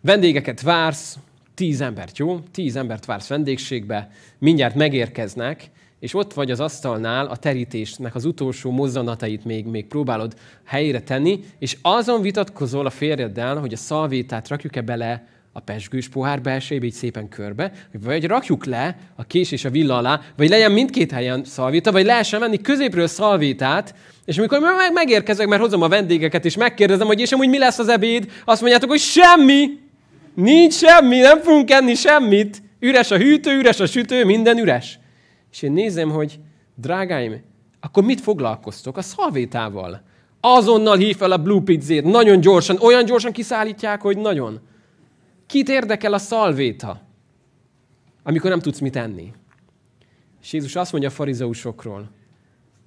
Vendégeket 0.00 0.60
vársz, 0.60 1.16
tíz 1.54 1.80
embert, 1.80 2.18
jó? 2.18 2.38
Tíz 2.52 2.76
embert 2.76 3.04
vársz 3.04 3.28
vendégségbe, 3.28 4.10
mindjárt 4.38 4.74
megérkeznek, 4.74 5.70
és 6.00 6.14
ott 6.14 6.32
vagy 6.32 6.50
az 6.50 6.60
asztalnál 6.60 7.26
a 7.26 7.36
terítésnek 7.36 8.14
az 8.14 8.24
utolsó 8.24 8.70
mozzanatait 8.70 9.44
még, 9.44 9.66
még 9.66 9.86
próbálod 9.86 10.34
helyére 10.64 11.00
tenni, 11.00 11.40
és 11.58 11.76
azon 11.82 12.22
vitatkozol 12.22 12.86
a 12.86 12.90
férjeddel, 12.90 13.56
hogy 13.56 13.72
a 13.72 13.76
szalvétát 13.76 14.48
rakjuk-e 14.48 14.80
bele 14.80 15.26
a 15.52 15.60
pesgős 15.60 16.08
pohár 16.08 16.40
belsejébe, 16.40 16.86
így 16.86 16.92
szépen 16.92 17.28
körbe, 17.28 17.72
vagy 18.04 18.24
rakjuk 18.24 18.64
le 18.64 18.96
a 19.16 19.24
kés 19.24 19.52
és 19.52 19.64
a 19.64 19.70
villa 19.70 19.96
alá, 19.96 20.20
vagy 20.36 20.48
legyen 20.48 20.72
mindkét 20.72 21.12
helyen 21.12 21.44
szalvéta, 21.44 21.92
vagy 21.92 22.04
lehessen 22.04 22.40
venni 22.40 22.60
középről 22.60 23.06
szalvétát, 23.06 23.94
és 24.24 24.38
amikor 24.38 24.60
meg 24.60 24.92
megérkezek, 24.92 25.46
mert 25.46 25.62
hozom 25.62 25.82
a 25.82 25.88
vendégeket, 25.88 26.44
és 26.44 26.56
megkérdezem, 26.56 27.06
hogy 27.06 27.20
és 27.20 27.32
amúgy 27.32 27.48
mi 27.48 27.58
lesz 27.58 27.78
az 27.78 27.88
ebéd, 27.88 28.30
azt 28.44 28.60
mondjátok, 28.60 28.90
hogy 28.90 29.00
semmi, 29.00 29.78
Nincs 30.34 30.74
semmi, 30.74 31.18
nem 31.18 31.40
fogunk 31.40 31.70
enni 31.70 31.94
semmit. 31.94 32.62
Üres 32.80 33.10
a 33.10 33.16
hűtő, 33.16 33.58
üres 33.58 33.80
a 33.80 33.86
sütő, 33.86 34.24
minden 34.24 34.58
üres. 34.58 34.98
És 35.50 35.62
én 35.62 35.72
nézem, 35.72 36.10
hogy 36.10 36.40
drágáim, 36.74 37.42
akkor 37.80 38.04
mit 38.04 38.20
foglalkoztok? 38.20 38.96
A 38.96 39.02
szalvétával. 39.02 40.02
Azonnal 40.40 40.96
hív 40.96 41.16
fel 41.16 41.32
a 41.32 41.42
Blue 41.42 41.62
Pizzét, 41.62 42.04
nagyon 42.04 42.40
gyorsan, 42.40 42.78
olyan 42.80 43.04
gyorsan 43.04 43.32
kiszállítják, 43.32 44.00
hogy 44.00 44.18
nagyon. 44.18 44.60
Kit 45.46 45.68
érdekel 45.68 46.12
a 46.12 46.18
szalvéta, 46.18 47.00
amikor 48.22 48.50
nem 48.50 48.60
tudsz 48.60 48.78
mit 48.78 48.96
enni? 48.96 49.32
És 50.42 50.52
Jézus 50.52 50.76
azt 50.76 50.92
mondja 50.92 51.10
a 51.10 51.12
farizeusokról, 51.12 52.10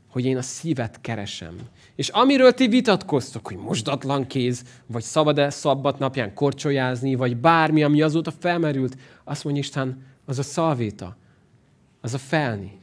hogy 0.10 0.26
én 0.26 0.38
a 0.38 0.42
szívet 0.42 1.02
keresem. 1.02 1.56
És 1.96 2.10
amiről 2.10 2.52
ti 2.52 2.68
vitatkoztok, 2.68 3.48
hogy 3.48 3.58
mosdatlan 3.58 4.28
kéz, 4.28 4.64
vagy 4.88 5.04
szabad-e 5.04 5.50
szabbat 5.50 6.00
napján 6.00 6.34
korcsolyázni, 6.34 7.16
vagy 7.16 7.38
bármi, 7.38 7.84
ami 7.84 8.02
azóta 8.02 8.32
felmerült, 8.32 8.98
azt 9.24 9.44
mondja 9.44 9.62
Isten, 9.62 10.06
az 10.26 10.40
a 10.40 10.44
szalvéta, 10.44 11.18
az 12.04 12.14
a 12.14 12.18
felni, 12.18 12.82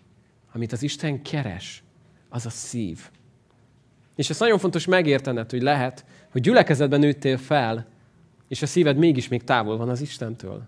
amit 0.52 0.72
az 0.72 0.82
Isten 0.82 1.22
keres, 1.22 1.82
az 2.28 2.46
a 2.46 2.50
szív. 2.50 3.10
És 4.16 4.30
ez 4.30 4.38
nagyon 4.38 4.58
fontos 4.58 4.86
megértened, 4.86 5.50
hogy 5.50 5.62
lehet, 5.62 6.04
hogy 6.30 6.40
gyülekezetben 6.40 7.00
nőttél 7.00 7.36
fel, 7.36 7.86
és 8.48 8.62
a 8.62 8.66
szíved 8.66 8.96
mégis 8.96 9.28
még 9.28 9.44
távol 9.44 9.76
van 9.76 9.88
az 9.88 10.00
Istentől. 10.00 10.62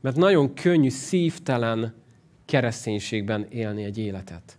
Mert 0.00 0.16
nagyon 0.16 0.54
könnyű 0.54 0.88
szívtelen 0.88 1.94
kereszténységben 2.44 3.46
élni 3.48 3.84
egy 3.84 3.98
életet. 3.98 4.58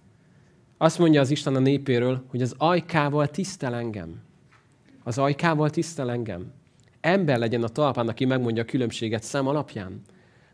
Azt 0.78 1.00
mondja 1.00 1.22
az 1.22 1.32
Isten 1.32 1.56
a 1.56 1.60
népéről, 1.60 2.26
hogy 2.28 2.42
az 2.42 2.56
ajkával 2.58 3.28
tisztel 3.28 3.76
engem. 3.76 4.22
Az 5.04 5.18
ajkával 5.18 5.70
tisztel 5.70 6.12
engem. 6.12 6.52
Ember 7.02 7.38
legyen 7.38 7.64
a 7.64 7.68
talpán, 7.68 8.08
aki 8.08 8.26
megmondja 8.26 8.64
a 8.64 8.66
különbséget 8.66 9.24
szem 9.24 9.48
alapján. 9.48 10.02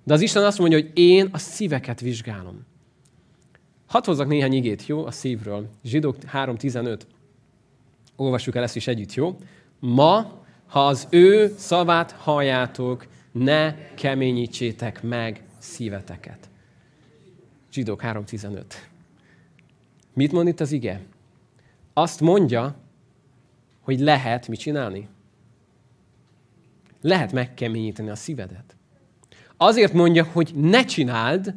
De 0.04 0.14
az 0.14 0.22
Isten 0.22 0.44
azt 0.44 0.60
mondja, 0.60 0.78
hogy 0.78 0.92
én 0.94 1.30
a 1.32 1.38
szíveket 1.38 2.00
vizsgálom. 2.00 2.66
Hadd 3.86 4.06
hozzak 4.06 4.28
néhány 4.28 4.54
igét, 4.54 4.86
jó? 4.86 5.06
A 5.06 5.12
szívről. 5.12 5.70
Zsidók 5.84 6.16
3.15. 6.34 7.00
Olvassuk 8.16 8.56
el 8.56 8.64
ezt 8.64 8.76
is 8.76 8.88
együtt, 8.88 9.14
jó? 9.14 9.38
Ma, 9.80 10.44
ha 10.68 10.88
az 10.88 11.08
ő 11.10 11.56
szavát 11.58 12.12
halljátok, 12.12 13.08
ne 13.32 13.94
keményítsétek 13.94 15.04
meg 15.04 15.44
szíveteket. 15.58 16.50
Zsidók 17.72 18.02
3.15. 18.02 18.64
Mit 20.14 20.32
mond 20.32 20.48
itt 20.48 20.60
az 20.60 20.72
ige? 20.72 21.02
Azt 21.94 22.22
mondja, 22.22 22.76
hogy 23.82 24.00
lehet 24.00 24.48
mit 24.48 24.60
csinálni? 24.60 25.08
Lehet 27.02 27.32
megkeményíteni 27.32 28.10
a 28.10 28.16
szívedet. 28.16 28.76
Azért 29.58 29.94
mondja, 29.94 30.28
hogy 30.32 30.52
ne 30.56 30.86
csináld, 30.86 31.54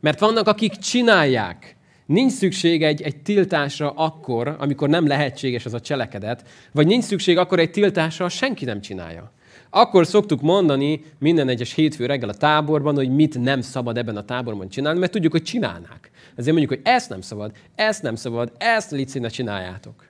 mert 0.00 0.20
vannak, 0.20 0.46
akik 0.46 0.72
csinálják. 0.72 1.76
Nincs 2.06 2.32
szükség 2.32 2.82
egy, 2.82 3.02
egy 3.02 3.16
tiltásra 3.16 3.90
akkor, 3.90 4.56
amikor 4.58 4.88
nem 4.88 5.06
lehetséges 5.06 5.64
az 5.64 5.74
a 5.74 5.80
cselekedet, 5.80 6.48
vagy 6.72 6.86
nincs 6.86 7.04
szükség 7.04 7.38
akkor 7.38 7.58
egy 7.58 7.70
tiltásra, 7.70 8.24
ha 8.24 8.30
senki 8.30 8.64
nem 8.64 8.80
csinálja. 8.80 9.32
Akkor 9.70 10.06
szoktuk 10.06 10.40
mondani 10.40 11.02
minden 11.18 11.48
egyes 11.48 11.74
hétfő 11.74 12.06
reggel 12.06 12.28
a 12.28 12.34
táborban, 12.34 12.94
hogy 12.94 13.14
mit 13.14 13.38
nem 13.38 13.60
szabad 13.60 13.98
ebben 13.98 14.16
a 14.16 14.24
táborban 14.24 14.68
csinálni, 14.68 14.98
mert 14.98 15.12
tudjuk, 15.12 15.32
hogy 15.32 15.42
csinálnák. 15.42 16.10
Ezért 16.36 16.56
mondjuk, 16.56 16.80
hogy 16.80 16.92
ezt 16.92 17.08
nem 17.08 17.20
szabad, 17.20 17.52
ezt 17.74 18.02
nem 18.02 18.14
szabad, 18.14 18.52
ezt 18.58 18.90
licit 18.90 19.22
ne 19.22 19.28
csináljátok. 19.28 20.06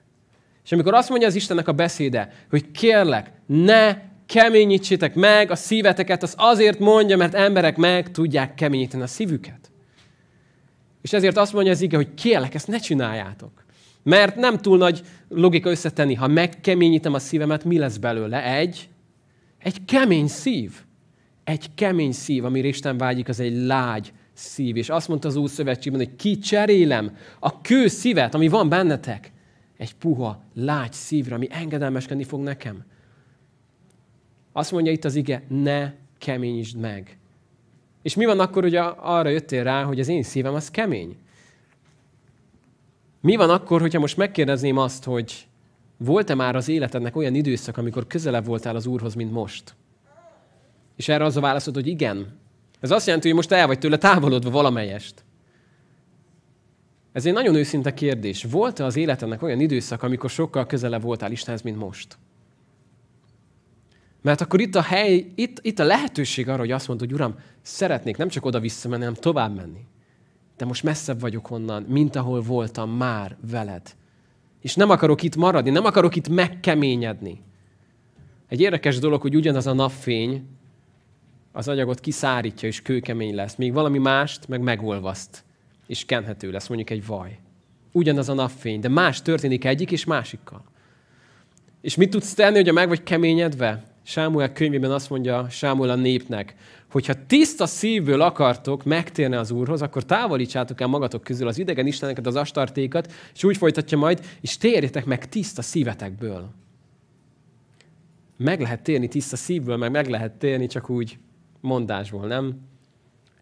És 0.63 0.71
amikor 0.71 0.93
azt 0.93 1.09
mondja 1.09 1.27
az 1.27 1.35
Istennek 1.35 1.67
a 1.67 1.71
beszéde, 1.71 2.33
hogy 2.49 2.71
kérlek, 2.71 3.31
ne 3.45 3.97
keményítsétek 4.29 5.15
meg 5.15 5.51
a 5.51 5.55
szíveteket, 5.55 6.23
az 6.23 6.33
azért 6.37 6.79
mondja, 6.79 7.17
mert 7.17 7.33
emberek 7.33 7.77
meg 7.77 8.11
tudják 8.11 8.53
keményíteni 8.53 9.03
a 9.03 9.07
szívüket. 9.07 9.71
És 11.01 11.13
ezért 11.13 11.37
azt 11.37 11.53
mondja 11.53 11.71
az 11.71 11.81
ige, 11.81 11.95
hogy 11.95 12.13
kérlek, 12.13 12.53
ezt 12.53 12.67
ne 12.67 12.77
csináljátok. 12.77 13.51
Mert 14.03 14.35
nem 14.35 14.57
túl 14.57 14.77
nagy 14.77 15.01
logika 15.29 15.69
összetenni. 15.69 16.13
Ha 16.13 16.27
megkeményítem 16.27 17.13
a 17.13 17.19
szívemet, 17.19 17.63
mi 17.63 17.77
lesz 17.77 17.97
belőle? 17.97 18.43
Egy, 18.43 18.89
egy 19.59 19.85
kemény 19.85 20.27
szív. 20.27 20.71
Egy 21.43 21.65
kemény 21.75 22.11
szív, 22.11 22.45
amire 22.45 22.67
Isten 22.67 22.97
vágyik, 22.97 23.27
az 23.27 23.39
egy 23.39 23.55
lágy 23.55 24.13
szív. 24.33 24.75
És 24.75 24.89
azt 24.89 25.07
mondta 25.07 25.27
az 25.27 25.35
Úr 25.35 25.49
Szövetségben, 25.49 26.05
hogy 26.05 26.15
kicserélem 26.15 27.17
a 27.39 27.61
kő 27.61 27.87
szívet, 27.87 28.33
ami 28.33 28.47
van 28.47 28.69
bennetek, 28.69 29.31
egy 29.77 29.95
puha, 29.95 30.43
lágy 30.53 30.93
szívre, 30.93 31.35
ami 31.35 31.47
engedelmeskedni 31.51 32.23
fog 32.23 32.41
nekem. 32.41 32.85
Azt 34.51 34.71
mondja 34.71 34.91
itt 34.91 35.05
az 35.05 35.15
ige, 35.15 35.43
ne 35.47 35.91
keményítsd 36.17 36.77
meg. 36.77 37.17
És 38.01 38.15
mi 38.15 38.25
van 38.25 38.39
akkor, 38.39 38.63
hogy 38.63 38.75
arra 38.75 39.29
jöttél 39.29 39.63
rá, 39.63 39.83
hogy 39.83 39.99
az 39.99 40.07
én 40.07 40.23
szívem 40.23 40.53
az 40.53 40.71
kemény? 40.71 41.17
Mi 43.21 43.35
van 43.35 43.49
akkor, 43.49 43.81
hogyha 43.81 43.99
most 43.99 44.17
megkérdezném 44.17 44.77
azt, 44.77 45.03
hogy 45.03 45.47
volt-e 45.97 46.35
már 46.35 46.55
az 46.55 46.67
életednek 46.67 47.15
olyan 47.15 47.35
időszak, 47.35 47.77
amikor 47.77 48.07
közelebb 48.07 48.45
voltál 48.45 48.75
az 48.75 48.85
Úrhoz, 48.85 49.13
mint 49.13 49.31
most? 49.31 49.75
És 50.95 51.07
erre 51.07 51.23
az 51.23 51.37
a 51.37 51.41
válaszod, 51.41 51.73
hogy 51.73 51.87
igen. 51.87 52.37
Ez 52.79 52.91
azt 52.91 53.05
jelenti, 53.05 53.27
hogy 53.27 53.35
most 53.35 53.51
el 53.51 53.67
vagy 53.67 53.79
tőle 53.79 53.97
távolodva 53.97 54.49
valamelyest. 54.49 55.23
Ez 57.11 57.25
egy 57.25 57.33
nagyon 57.33 57.55
őszinte 57.55 57.93
kérdés. 57.93 58.43
Volt-e 58.43 58.85
az 58.85 58.95
életednek 58.95 59.41
olyan 59.41 59.59
időszak, 59.59 60.03
amikor 60.03 60.29
sokkal 60.29 60.65
közelebb 60.65 61.01
voltál 61.01 61.31
Istenhez, 61.31 61.61
mint 61.61 61.77
most? 61.77 62.17
Mert 64.21 64.41
akkor 64.41 64.61
itt 64.61 64.75
a 64.75 64.81
hely, 64.81 65.25
itt, 65.35 65.59
itt 65.61 65.79
a 65.79 65.83
lehetőség 65.83 66.49
arra, 66.49 66.59
hogy 66.59 66.71
azt 66.71 66.87
mondod, 66.87 67.07
hogy 67.07 67.15
Uram, 67.15 67.35
szeretnék 67.61 68.17
nem 68.17 68.27
csak 68.27 68.45
oda 68.45 68.59
visszamenni, 68.59 69.03
hanem 69.03 69.19
tovább 69.19 69.55
menni. 69.55 69.87
De 70.57 70.65
most 70.65 70.83
messzebb 70.83 71.19
vagyok 71.19 71.51
onnan, 71.51 71.83
mint 71.83 72.15
ahol 72.15 72.41
voltam 72.41 72.89
már 72.89 73.37
veled. 73.51 73.95
És 74.61 74.75
nem 74.75 74.89
akarok 74.89 75.23
itt 75.23 75.35
maradni, 75.35 75.69
nem 75.69 75.85
akarok 75.85 76.15
itt 76.15 76.29
megkeményedni. 76.29 77.41
Egy 78.47 78.61
érdekes 78.61 78.99
dolog, 78.99 79.21
hogy 79.21 79.35
ugyanaz 79.35 79.67
a 79.67 79.73
napfény 79.73 80.43
az 81.51 81.67
agyagot 81.67 81.99
kiszárítja, 81.99 82.67
és 82.67 82.81
kőkemény 82.81 83.35
lesz. 83.35 83.55
Még 83.55 83.73
valami 83.73 83.97
mást 83.97 84.47
meg 84.47 84.61
megolvaszt, 84.61 85.43
és 85.87 86.05
kenhető 86.05 86.51
lesz, 86.51 86.67
mondjuk 86.67 86.89
egy 86.89 87.05
vaj. 87.05 87.39
Ugyanaz 87.91 88.29
a 88.29 88.33
napfény, 88.33 88.79
de 88.79 88.87
más 88.87 89.21
történik 89.21 89.65
egyik 89.65 89.91
és 89.91 90.05
másikkal. 90.05 90.63
És 91.81 91.95
mit 91.95 92.09
tudsz 92.09 92.33
tenni, 92.33 92.55
hogyha 92.55 92.73
meg 92.73 92.87
vagy 92.87 93.03
keményedve? 93.03 93.83
Sámuel 94.09 94.51
könyvében 94.51 94.91
azt 94.91 95.09
mondja 95.09 95.49
Sámuel 95.49 95.89
a 95.89 95.95
népnek, 95.95 96.55
hogyha 96.91 97.25
tiszta 97.27 97.65
szívből 97.65 98.21
akartok 98.21 98.83
megtérni 98.83 99.35
az 99.35 99.51
Úrhoz, 99.51 99.81
akkor 99.81 100.05
távolítsátok 100.05 100.81
el 100.81 100.87
magatok 100.87 101.23
közül 101.23 101.47
az 101.47 101.57
idegen 101.57 101.87
isteneket, 101.87 102.27
az 102.27 102.35
astartékat, 102.35 103.11
és 103.33 103.43
úgy 103.43 103.57
folytatja 103.57 103.97
majd, 103.97 104.25
és 104.41 104.57
térjetek 104.57 105.05
meg 105.05 105.29
tiszta 105.29 105.61
szívetekből. 105.61 106.49
Meg 108.37 108.61
lehet 108.61 108.81
térni 108.81 109.07
tiszta 109.07 109.35
szívből, 109.35 109.77
meg 109.77 109.91
meg 109.91 110.07
lehet 110.07 110.31
térni 110.31 110.67
csak 110.67 110.89
úgy 110.89 111.17
mondásból, 111.61 112.27
nem? 112.27 112.61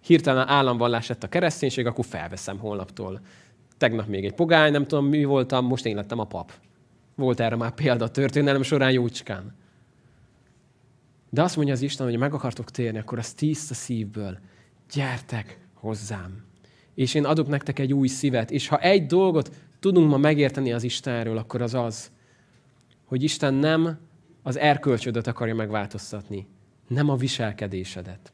Hirtelen 0.02 0.48
államvallás 0.48 1.08
lett 1.08 1.24
a 1.24 1.30
kereszténység, 1.30 1.86
akkor 1.86 2.06
felveszem 2.06 2.58
holnaptól. 2.58 3.22
Tegnap 3.78 4.08
még 4.08 4.26
egy 4.26 4.34
pogány, 4.34 4.72
nem 4.72 4.86
tudom 4.86 5.06
mi 5.06 5.24
voltam, 5.24 5.66
most 5.66 5.86
én 5.86 5.96
lettem 5.96 6.20
a 6.20 6.26
pap. 6.26 6.52
Volt 7.16 7.40
erre 7.40 7.56
már 7.56 7.72
példa 7.72 8.06
a 8.06 8.10
történelem 8.10 8.62
során 8.62 8.92
jócskán. 8.92 9.66
De 11.30 11.42
azt 11.42 11.56
mondja 11.56 11.74
az 11.74 11.82
Isten, 11.82 12.08
hogy 12.08 12.18
meg 12.18 12.34
akartok 12.34 12.72
térni, 12.72 12.98
akkor 12.98 13.18
az 13.18 13.34
tiszta 13.34 13.74
szívből. 13.74 14.40
Gyertek 14.94 15.60
hozzám. 15.74 16.46
És 16.96 17.14
én 17.14 17.26
adok 17.26 17.48
nektek 17.48 17.80
egy 17.80 17.94
új 17.94 18.08
szívet. 18.08 18.52
És 18.52 18.68
ha 18.68 18.80
egy 18.80 19.06
dolgot 19.06 19.56
tudunk 19.80 20.10
ma 20.10 20.18
megérteni 20.18 20.74
az 20.74 20.84
Istenről, 20.84 21.38
akkor 21.38 21.62
az 21.62 21.74
az, 21.74 22.12
hogy 23.06 23.24
Isten 23.24 23.54
nem 23.54 24.00
az 24.44 24.58
erkölcsödet 24.58 25.28
akarja 25.28 25.56
megváltoztatni, 25.56 26.48
nem 26.88 27.10
a 27.10 27.16
viselkedésedet. 27.16 28.34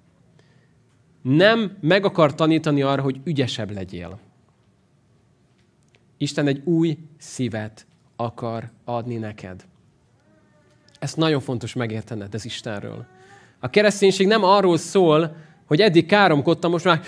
Nem 1.21 1.77
meg 1.81 2.05
akar 2.05 2.35
tanítani 2.35 2.81
arra, 2.81 3.01
hogy 3.01 3.21
ügyesebb 3.23 3.71
legyél. 3.71 4.19
Isten 6.17 6.47
egy 6.47 6.61
új 6.63 6.97
szívet 7.17 7.87
akar 8.15 8.71
adni 8.83 9.17
neked. 9.17 9.65
Ezt 11.03 11.17
nagyon 11.17 11.39
fontos 11.39 11.73
megértened 11.73 12.33
ez 12.33 12.45
Istenről. 12.45 13.05
A 13.59 13.69
kereszténység 13.69 14.27
nem 14.27 14.43
arról 14.43 14.77
szól, 14.77 15.35
hogy 15.65 15.81
eddig 15.81 16.05
káromkodtam, 16.05 16.71
most 16.71 16.85
már 16.85 17.01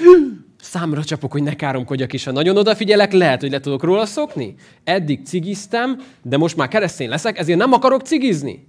számra 0.60 1.04
csapok, 1.04 1.32
hogy 1.32 1.44
ne 1.44 1.56
káromkodjak 1.56 2.14
is. 2.14 2.24
Ha 2.24 2.32
nagyon 2.32 2.58
odafigyelek, 2.58 3.14
lehet, 3.14 3.42
hogy 3.42 3.52
le 3.52 3.60
tudok 3.60 3.84
róla 3.84 4.06
szokni. 4.06 4.56
Eddig 4.84 5.26
cigiztem, 5.26 6.02
de 6.22 6.38
most 6.38 6.56
már 6.56 6.68
keresztény 6.68 7.10
leszek, 7.10 7.40
ezért 7.40 7.58
nem 7.58 7.74
akarok 7.74 8.02
cigizni. 8.02 8.68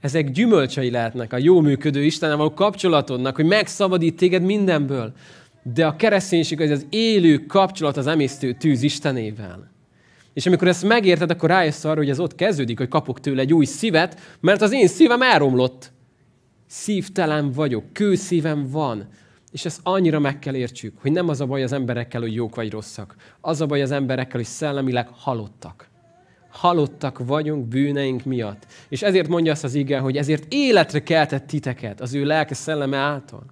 Ezek 0.00 0.30
gyümölcsei 0.30 0.90
lehetnek 0.90 1.32
a 1.32 1.38
jó 1.38 1.60
működő 1.60 2.04
Istennel 2.04 2.36
való 2.36 2.54
kapcsolatodnak, 2.54 3.36
hogy 3.36 3.46
megszabadít 3.46 4.16
téged 4.16 4.42
mindenből. 4.42 5.12
De 5.62 5.86
a 5.86 5.96
kereszténység 5.96 6.60
az 6.60 6.70
az 6.70 6.86
élő 6.90 7.46
kapcsolat 7.46 7.96
az 7.96 8.06
emésztő 8.06 8.52
tűz 8.52 8.82
Istenével. 8.82 9.73
És 10.34 10.46
amikor 10.46 10.68
ezt 10.68 10.84
megérted, 10.84 11.30
akkor 11.30 11.48
rájössz 11.48 11.84
arra, 11.84 11.96
hogy 11.96 12.10
ez 12.10 12.20
ott 12.20 12.34
kezdődik, 12.34 12.78
hogy 12.78 12.88
kapok 12.88 13.20
tőle 13.20 13.40
egy 13.40 13.54
új 13.54 13.64
szívet, 13.64 14.20
mert 14.40 14.62
az 14.62 14.72
én 14.72 14.88
szívem 14.88 15.22
elromlott. 15.22 15.92
szívtelen 16.66 17.52
vagyok, 17.52 17.92
kőszívem 17.92 18.68
van. 18.70 19.08
És 19.52 19.64
ezt 19.64 19.80
annyira 19.82 20.18
meg 20.18 20.38
kell 20.38 20.54
értsük, 20.54 20.94
hogy 21.00 21.12
nem 21.12 21.28
az 21.28 21.40
a 21.40 21.46
baj 21.46 21.62
az 21.62 21.72
emberekkel, 21.72 22.20
hogy 22.20 22.34
jók 22.34 22.54
vagy 22.54 22.70
rosszak. 22.70 23.14
Az 23.40 23.60
a 23.60 23.66
baj 23.66 23.82
az 23.82 23.90
emberekkel, 23.90 24.36
hogy 24.36 24.48
szellemileg 24.48 25.08
halottak. 25.12 25.88
Halottak 26.50 27.18
vagyunk 27.26 27.66
bűneink 27.66 28.24
miatt. 28.24 28.66
És 28.88 29.02
ezért 29.02 29.28
mondja 29.28 29.52
azt 29.52 29.64
az 29.64 29.74
igen, 29.74 30.00
hogy 30.02 30.16
ezért 30.16 30.44
életre 30.48 31.02
keltett 31.02 31.46
titeket 31.46 32.00
az 32.00 32.14
ő 32.14 32.24
lelke 32.24 32.54
szelleme 32.54 32.96
által. 32.96 33.44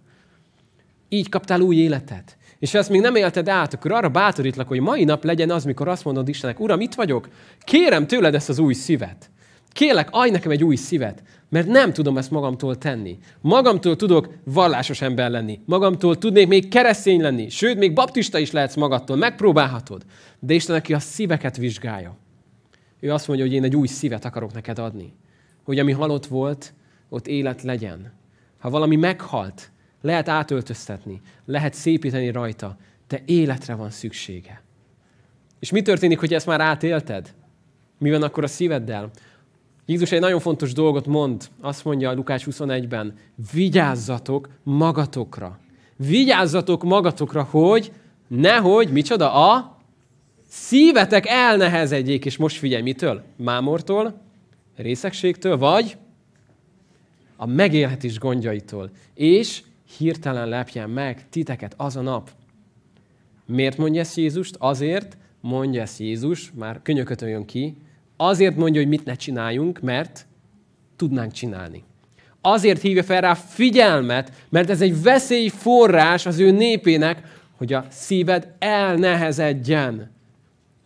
Így 1.08 1.28
kaptál 1.28 1.60
új 1.60 1.76
életet. 1.76 2.36
És 2.62 2.72
ha 2.72 2.78
ezt 2.78 2.88
még 2.88 3.00
nem 3.00 3.14
élted 3.14 3.48
át, 3.48 3.74
akkor 3.74 3.92
arra 3.92 4.08
bátorítlak, 4.08 4.68
hogy 4.68 4.80
mai 4.80 5.04
nap 5.04 5.24
legyen 5.24 5.50
az, 5.50 5.64
mikor 5.64 5.88
azt 5.88 6.04
mondod 6.04 6.28
Istennek, 6.28 6.60
Uram, 6.60 6.80
itt 6.80 6.94
vagyok, 6.94 7.28
kérem 7.60 8.06
tőled 8.06 8.34
ezt 8.34 8.48
az 8.48 8.58
új 8.58 8.72
szívet. 8.72 9.30
Kérlek, 9.68 10.08
adj 10.10 10.30
nekem 10.30 10.50
egy 10.50 10.64
új 10.64 10.76
szívet, 10.76 11.22
mert 11.48 11.66
nem 11.66 11.92
tudom 11.92 12.18
ezt 12.18 12.30
magamtól 12.30 12.78
tenni. 12.78 13.18
Magamtól 13.40 13.96
tudok 13.96 14.28
vallásos 14.44 15.00
ember 15.00 15.30
lenni. 15.30 15.60
Magamtól 15.64 16.18
tudnék 16.18 16.48
még 16.48 16.68
keresztény 16.68 17.20
lenni. 17.20 17.48
Sőt, 17.48 17.78
még 17.78 17.92
baptista 17.92 18.38
is 18.38 18.50
lehetsz 18.50 18.76
magadtól. 18.76 19.16
Megpróbálhatod. 19.16 20.02
De 20.38 20.54
Isten, 20.54 20.76
aki 20.76 20.94
a 20.94 20.98
szíveket 20.98 21.56
vizsgálja. 21.56 22.16
Ő 23.00 23.12
azt 23.12 23.26
mondja, 23.28 23.46
hogy 23.46 23.54
én 23.54 23.64
egy 23.64 23.76
új 23.76 23.86
szívet 23.86 24.24
akarok 24.24 24.52
neked 24.52 24.78
adni. 24.78 25.14
Hogy 25.64 25.78
ami 25.78 25.92
halott 25.92 26.26
volt, 26.26 26.74
ott 27.08 27.26
élet 27.26 27.62
legyen. 27.62 28.12
Ha 28.58 28.70
valami 28.70 28.96
meghalt, 28.96 29.70
lehet 30.02 30.28
átöltöztetni, 30.28 31.20
lehet 31.44 31.74
szépíteni 31.74 32.30
rajta, 32.30 32.76
de 33.08 33.22
életre 33.24 33.74
van 33.74 33.90
szüksége. 33.90 34.62
És 35.58 35.70
mi 35.70 35.82
történik, 35.82 36.18
hogy 36.18 36.34
ezt 36.34 36.46
már 36.46 36.60
átélted? 36.60 37.34
Mi 37.98 38.10
van 38.10 38.22
akkor 38.22 38.44
a 38.44 38.46
szíveddel? 38.46 39.10
Jézus 39.86 40.12
egy 40.12 40.20
nagyon 40.20 40.40
fontos 40.40 40.72
dolgot 40.72 41.06
mond, 41.06 41.48
azt 41.60 41.84
mondja 41.84 42.10
a 42.10 42.14
Lukács 42.14 42.44
21-ben, 42.50 43.14
vigyázzatok 43.52 44.48
magatokra. 44.62 45.58
Vigyázzatok 45.96 46.82
magatokra, 46.82 47.42
hogy 47.42 47.92
nehogy, 48.26 48.92
micsoda, 48.92 49.52
a 49.52 49.76
szívetek 50.48 51.26
elnehezedjék, 51.26 52.24
és 52.24 52.36
most 52.36 52.56
figyelj, 52.56 52.82
mitől? 52.82 53.22
Mámortól, 53.36 54.20
részegségtől, 54.76 55.58
vagy 55.58 55.96
a 57.36 57.46
megélhetés 57.46 58.18
gondjaitól. 58.18 58.90
És 59.14 59.62
hirtelen 59.98 60.48
lepjen 60.48 60.90
meg 60.90 61.28
titeket 61.28 61.74
az 61.76 61.96
a 61.96 62.00
nap. 62.00 62.30
Miért 63.46 63.76
mondja 63.76 64.00
ezt 64.00 64.16
Jézust? 64.16 64.56
Azért 64.58 65.16
mondja 65.40 65.80
ezt 65.80 65.98
Jézus, 65.98 66.52
már 66.54 66.80
könyökötön 66.82 67.28
jön 67.28 67.44
ki, 67.44 67.76
azért 68.16 68.56
mondja, 68.56 68.80
hogy 68.80 68.90
mit 68.90 69.04
ne 69.04 69.14
csináljunk, 69.14 69.80
mert 69.80 70.26
tudnánk 70.96 71.32
csinálni. 71.32 71.82
Azért 72.40 72.80
hívja 72.80 73.02
fel 73.02 73.20
rá 73.20 73.34
figyelmet, 73.34 74.32
mert 74.48 74.70
ez 74.70 74.80
egy 74.80 75.02
veszélyforrás 75.02 76.26
az 76.26 76.38
ő 76.38 76.50
népének, 76.50 77.22
hogy 77.56 77.72
a 77.72 77.86
szíved 77.88 78.54
elnehezedjen. 78.58 80.10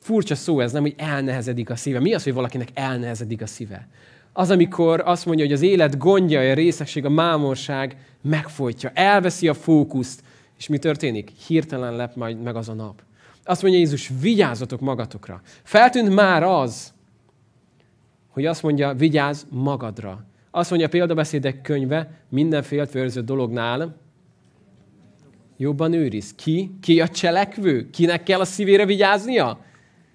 Furcsa 0.01 0.35
szó 0.35 0.61
ez, 0.61 0.73
nem, 0.73 0.83
hogy 0.83 0.95
elnehezedik 0.97 1.71
a 1.71 1.77
szíve. 1.77 2.01
Mi 2.01 2.15
az, 2.15 2.23
hogy 2.23 2.35
valakinek 2.35 2.69
elnehezedik 2.75 3.43
a 3.43 3.47
szíve? 3.47 3.89
Az, 4.39 4.51
amikor 4.51 5.03
azt 5.05 5.27
mondja, 5.27 5.45
hogy 5.45 5.55
az 5.55 5.63
élet 5.63 5.99
gondja, 5.99 6.41
a 6.41 6.55
részegség, 6.55 7.05
a 7.05 7.09
mámorság 7.09 7.97
megfojtja, 8.23 8.91
elveszi 8.95 9.49
a 9.49 9.55
fókuszt, 9.55 10.23
és 10.59 10.67
mi 10.67 10.79
történik? 10.79 11.31
Hirtelen 11.47 11.97
lep 11.97 12.17
majd 12.17 12.43
meg 12.43 12.57
az 12.57 12.69
a 12.69 12.73
nap. 12.73 13.03
Azt 13.45 13.63
mondja 13.63 13.81
Jézus, 13.81 14.11
vigyázzatok 14.21 14.81
magatokra. 14.81 15.41
Feltűnt 15.63 16.15
már 16.15 16.43
az, 16.43 16.93
hogy 18.29 18.47
azt 18.47 18.63
mondja, 18.63 18.95
vigyázz 18.95 19.43
magadra. 19.51 20.27
Azt 20.51 20.71
mondja 20.71 20.89
a 20.89 20.91
példabeszédek 20.91 21.63
könyve, 21.63 22.11
minden 22.29 22.63
féltőrző 22.63 23.21
dolognál 23.21 23.97
jobban 25.57 25.93
őriz. 25.93 26.35
Ki? 26.35 26.71
Ki 26.81 27.01
a 27.01 27.09
cselekvő? 27.09 27.91
Kinek 27.91 28.23
kell 28.23 28.41
a 28.41 28.45
szívére 28.45 28.87
vigyáznia? 28.87 29.61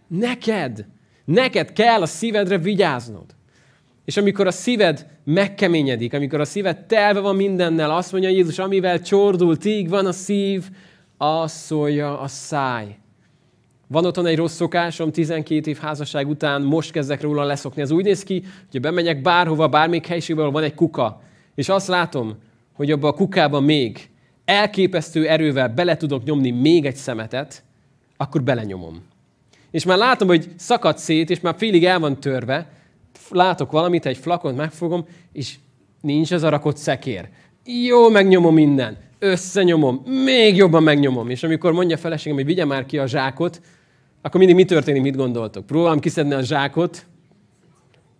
Neked. 0.07 0.86
Neked 1.25 1.73
kell 1.73 2.01
a 2.01 2.05
szívedre 2.05 2.57
vigyáznod. 2.57 3.25
És 4.05 4.17
amikor 4.17 4.47
a 4.47 4.51
szíved 4.51 5.07
megkeményedik, 5.23 6.13
amikor 6.13 6.39
a 6.39 6.45
szíved 6.45 6.85
telve 6.85 7.19
van 7.19 7.35
mindennel, 7.35 7.91
azt 7.91 8.11
mondja 8.11 8.29
Jézus, 8.29 8.59
amivel 8.59 9.01
csordult, 9.01 9.65
így 9.65 9.89
van 9.89 10.05
a 10.05 10.11
szív, 10.11 10.69
az 11.17 11.51
szólja 11.51 12.19
a 12.19 12.27
száj. 12.27 12.97
Van 13.87 14.05
otthon 14.05 14.25
egy 14.25 14.35
rossz 14.35 14.55
szokásom, 14.55 15.11
12 15.11 15.69
év 15.69 15.77
házasság 15.77 16.27
után 16.27 16.61
most 16.61 16.91
kezdek 16.91 17.21
róla 17.21 17.43
leszokni. 17.43 17.81
Ez 17.81 17.91
úgy 17.91 18.03
néz 18.03 18.23
ki, 18.23 18.43
hogy 18.71 18.81
bemegyek 18.81 19.21
bárhova, 19.21 19.67
bármelyik 19.67 20.07
helyiségben, 20.07 20.45
ahol 20.45 20.59
van 20.59 20.69
egy 20.69 20.75
kuka, 20.75 21.21
és 21.55 21.69
azt 21.69 21.87
látom, 21.87 22.37
hogy 22.73 22.91
abba 22.91 23.07
a 23.07 23.13
kukában 23.13 23.63
még 23.63 24.09
elképesztő 24.45 25.27
erővel 25.27 25.69
bele 25.69 25.97
tudok 25.97 26.23
nyomni 26.23 26.51
még 26.51 26.85
egy 26.85 26.95
szemetet, 26.95 27.63
akkor 28.17 28.43
belenyomom. 28.43 29.01
És 29.71 29.85
már 29.85 29.97
látom, 29.97 30.27
hogy 30.27 30.47
szakad 30.55 30.97
szét, 30.97 31.29
és 31.29 31.39
már 31.39 31.55
félig 31.57 31.85
el 31.85 31.99
van 31.99 32.19
törve, 32.19 32.69
látok 33.31 33.71
valamit, 33.71 34.05
egy 34.05 34.17
flakont 34.17 34.57
megfogom, 34.57 35.05
és 35.31 35.55
nincs 36.01 36.31
az 36.31 36.43
a 36.43 36.49
rakott 36.49 36.77
szekér. 36.77 37.29
Jó, 37.65 38.09
megnyomom 38.09 38.53
minden. 38.53 38.97
Összenyomom, 39.19 40.03
még 40.05 40.55
jobban 40.55 40.83
megnyomom. 40.83 41.29
És 41.29 41.43
amikor 41.43 41.71
mondja 41.71 41.95
a 41.95 41.99
feleségem, 41.99 42.37
hogy 42.37 42.45
vigye 42.45 42.65
már 42.65 42.85
ki 42.85 42.97
a 42.97 43.07
zsákot, 43.07 43.61
akkor 44.21 44.39
mindig 44.39 44.55
mi 44.55 44.65
történik, 44.65 45.01
mit 45.01 45.15
gondoltok? 45.15 45.65
Próbálom 45.65 45.99
kiszedni 45.99 46.33
a 46.33 46.41
zsákot, 46.41 47.05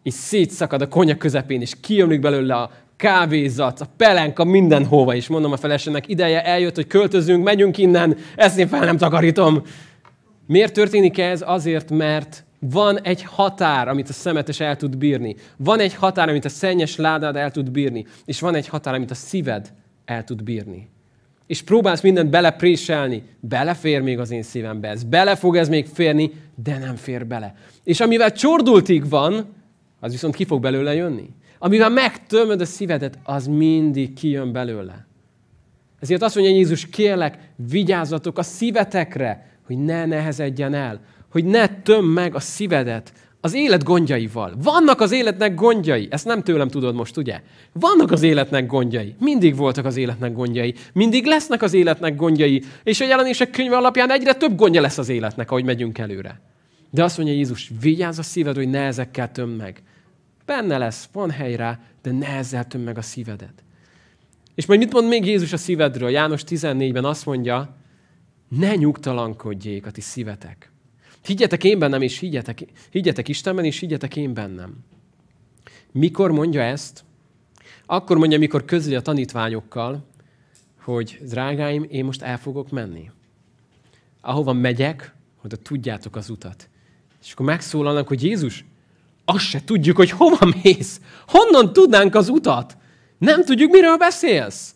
és 0.04 0.13
szétszakad 0.13 0.82
a 0.82 0.88
konyak 0.88 1.17
közepén, 1.17 1.62
és 1.62 1.74
kiömlik 1.82 2.19
belőle 2.19 2.56
a 2.56 2.71
kávézat, 2.95 3.82
a 3.82 3.88
pelenka, 3.97 4.43
mindenhova. 4.43 5.15
És 5.15 5.28
mondom 5.28 5.52
a 5.52 5.58
feleségnek, 5.58 6.08
ideje 6.08 6.45
eljött, 6.45 6.76
hogy 6.76 6.88
költözünk, 6.88 7.43
megyünk 7.43 7.78
innen, 7.78 8.17
ezt 8.36 8.58
én 8.60 8.67
fel 8.67 8.86
nem 8.86 8.97
takarítom. 8.97 9.62
Miért 10.47 10.74
történik 10.74 11.17
ez? 11.17 11.43
Azért, 11.45 11.89
mert 11.89 12.45
van 12.69 13.02
egy 13.02 13.24
határ, 13.24 13.88
amit 13.88 14.10
a 14.10 14.13
szemetes 14.13 14.60
el 14.60 14.76
tud 14.76 14.97
bírni. 14.97 15.36
Van 15.58 15.80
egy 15.80 15.93
határ, 15.93 16.30
amit 16.30 16.45
a 16.45 16.50
szennyes 16.50 16.95
ládád 16.95 17.36
el 17.36 17.52
tud 17.52 17.71
bírni. 17.71 18.06
És 18.26 18.39
van 18.39 18.56
egy 18.56 18.67
határ, 18.67 18.93
amit 18.93 19.12
a 19.12 19.15
szíved 19.15 19.74
el 20.06 20.24
tud 20.24 20.43
bírni. 20.43 20.89
És 21.47 21.62
próbálsz 21.62 22.02
mindent 22.02 22.30
belepréselni. 22.30 23.24
Belefér 23.39 24.02
még 24.02 24.19
az 24.19 24.32
én 24.32 24.43
szívembe 24.43 24.88
ez. 24.88 25.04
Bele 25.04 25.36
fog 25.36 25.56
ez 25.56 25.69
még 25.69 25.86
férni, 25.86 26.32
de 26.63 26.78
nem 26.78 26.95
fér 26.95 27.28
bele. 27.28 27.56
És 27.84 28.00
amivel 28.00 28.32
csordultig 28.32 29.10
van, 29.10 29.45
az 30.00 30.12
viszont 30.12 30.36
ki 30.36 30.45
fog 30.45 30.62
belőle 30.62 30.95
jönni. 30.95 31.30
Amivel 31.60 31.89
megtömöd 31.89 32.62
a 32.62 32.65
szívedet, 32.65 33.17
az 33.24 33.47
mindig 33.47 34.13
kijön 34.13 34.52
belőle. 34.52 35.06
Ezért 36.00 36.21
azt 36.21 36.36
mondja 36.36 36.54
Jézus, 36.54 36.89
kérlek, 36.89 37.38
vigyázzatok 37.56 38.38
a 38.38 38.43
szívetekre, 38.43 39.50
hogy 39.65 39.78
ne 39.78 40.06
nehezedjen 40.06 40.74
el, 40.74 41.00
hogy 41.32 41.46
ne 41.46 41.67
töm 41.67 42.06
meg 42.06 42.36
a 42.36 42.39
szívedet 42.39 43.13
az 43.41 43.54
élet 43.54 43.84
gondjaival. 43.84 44.54
Vannak 44.63 45.02
az 45.02 45.12
életnek 45.12 45.56
gondjai. 45.56 46.08
Ezt 46.12 46.26
nem 46.26 46.44
tőlem 46.44 46.67
tudod 46.67 46.96
most, 46.96 47.17
ugye? 47.17 47.41
Vannak 47.74 48.12
az 48.12 48.22
életnek 48.22 48.65
gondjai. 48.65 49.15
Mindig 49.20 49.56
voltak 49.56 49.86
az 49.86 49.98
életnek 49.98 50.34
gondjai. 50.34 50.74
Mindig 50.94 51.26
lesznek 51.26 51.62
az 51.62 51.74
életnek 51.74 52.15
gondjai. 52.15 52.63
És 52.84 53.02
a 53.02 53.06
jelenések 53.06 53.50
könyve 53.50 53.78
alapján 53.78 54.12
egyre 54.12 54.34
több 54.34 54.56
gondja 54.56 54.82
lesz 54.82 54.98
az 54.98 55.10
életnek, 55.10 55.52
ahogy 55.52 55.65
megyünk 55.65 55.98
előre. 55.98 56.41
De 56.89 57.04
azt 57.04 57.17
mondja 57.17 57.36
Jézus, 57.36 57.72
vigyázz 57.82 58.20
a 58.20 58.24
szíved, 58.24 58.56
hogy 58.56 58.70
ne 58.70 58.80
ezekkel 58.80 59.32
töm 59.32 59.50
meg. 59.50 59.84
Benne 60.46 60.78
lesz, 60.78 61.10
van 61.13 61.30
hely 61.30 61.56
rá, 61.56 61.80
de 62.02 62.12
ne 62.12 62.28
ezzel 62.28 62.67
töm 62.67 62.82
meg 62.82 62.98
a 62.98 63.02
szívedet. 63.02 63.63
És 64.56 64.65
majd 64.65 64.80
mit 64.80 64.94
mond 64.94 65.08
még 65.08 65.26
Jézus 65.26 65.54
a 65.54 65.58
szívedről? 65.58 66.10
János 66.10 66.41
14-ben 66.48 67.06
azt 67.06 67.26
mondja, 67.26 67.76
ne 68.48 68.76
nyugtalankodjék 68.76 69.86
a 69.86 69.91
ti 69.91 70.02
szívetek. 70.02 70.72
Higgyetek 71.24 71.64
én 71.64 71.80
bennem, 71.80 72.02
és 72.02 72.20
higgyetek, 72.20 72.66
higgyetek 72.90 73.28
Istenben, 73.28 73.66
és 73.66 73.80
higgyetek 73.80 74.16
én 74.16 74.34
bennem. 74.34 74.78
Mikor 75.92 76.32
mondja 76.32 76.62
ezt? 76.62 77.04
Akkor 77.86 78.18
mondja, 78.18 78.38
mikor 78.38 78.66
közli 78.66 78.96
a 78.96 79.02
tanítványokkal, 79.02 80.06
hogy 80.82 81.20
drágáim, 81.22 81.86
én 81.90 82.06
most 82.06 82.22
el 82.22 82.38
fogok 82.38 82.70
menni. 82.70 83.10
Ahova 84.22 84.54
megyek, 84.54 85.14
oda 85.44 85.56
tudjátok 85.56 86.16
az 86.16 86.30
utat. 86.30 86.70
És 87.24 87.32
akkor 87.32 87.46
megszólalnak, 87.46 88.08
hogy 88.08 88.24
Jézus, 88.24 88.66
azt 89.26 89.46
se 89.46 89.64
tudjuk, 89.64 89.96
hogy 89.96 90.10
hova 90.10 90.52
mész. 90.64 91.02
Honnan 91.28 91.74
tudnánk 91.74 92.16
az 92.16 92.30
utat? 92.30 92.78
Nem 93.18 93.44
tudjuk, 93.44 93.72
miről 93.72 93.98
beszélsz. 93.98 94.76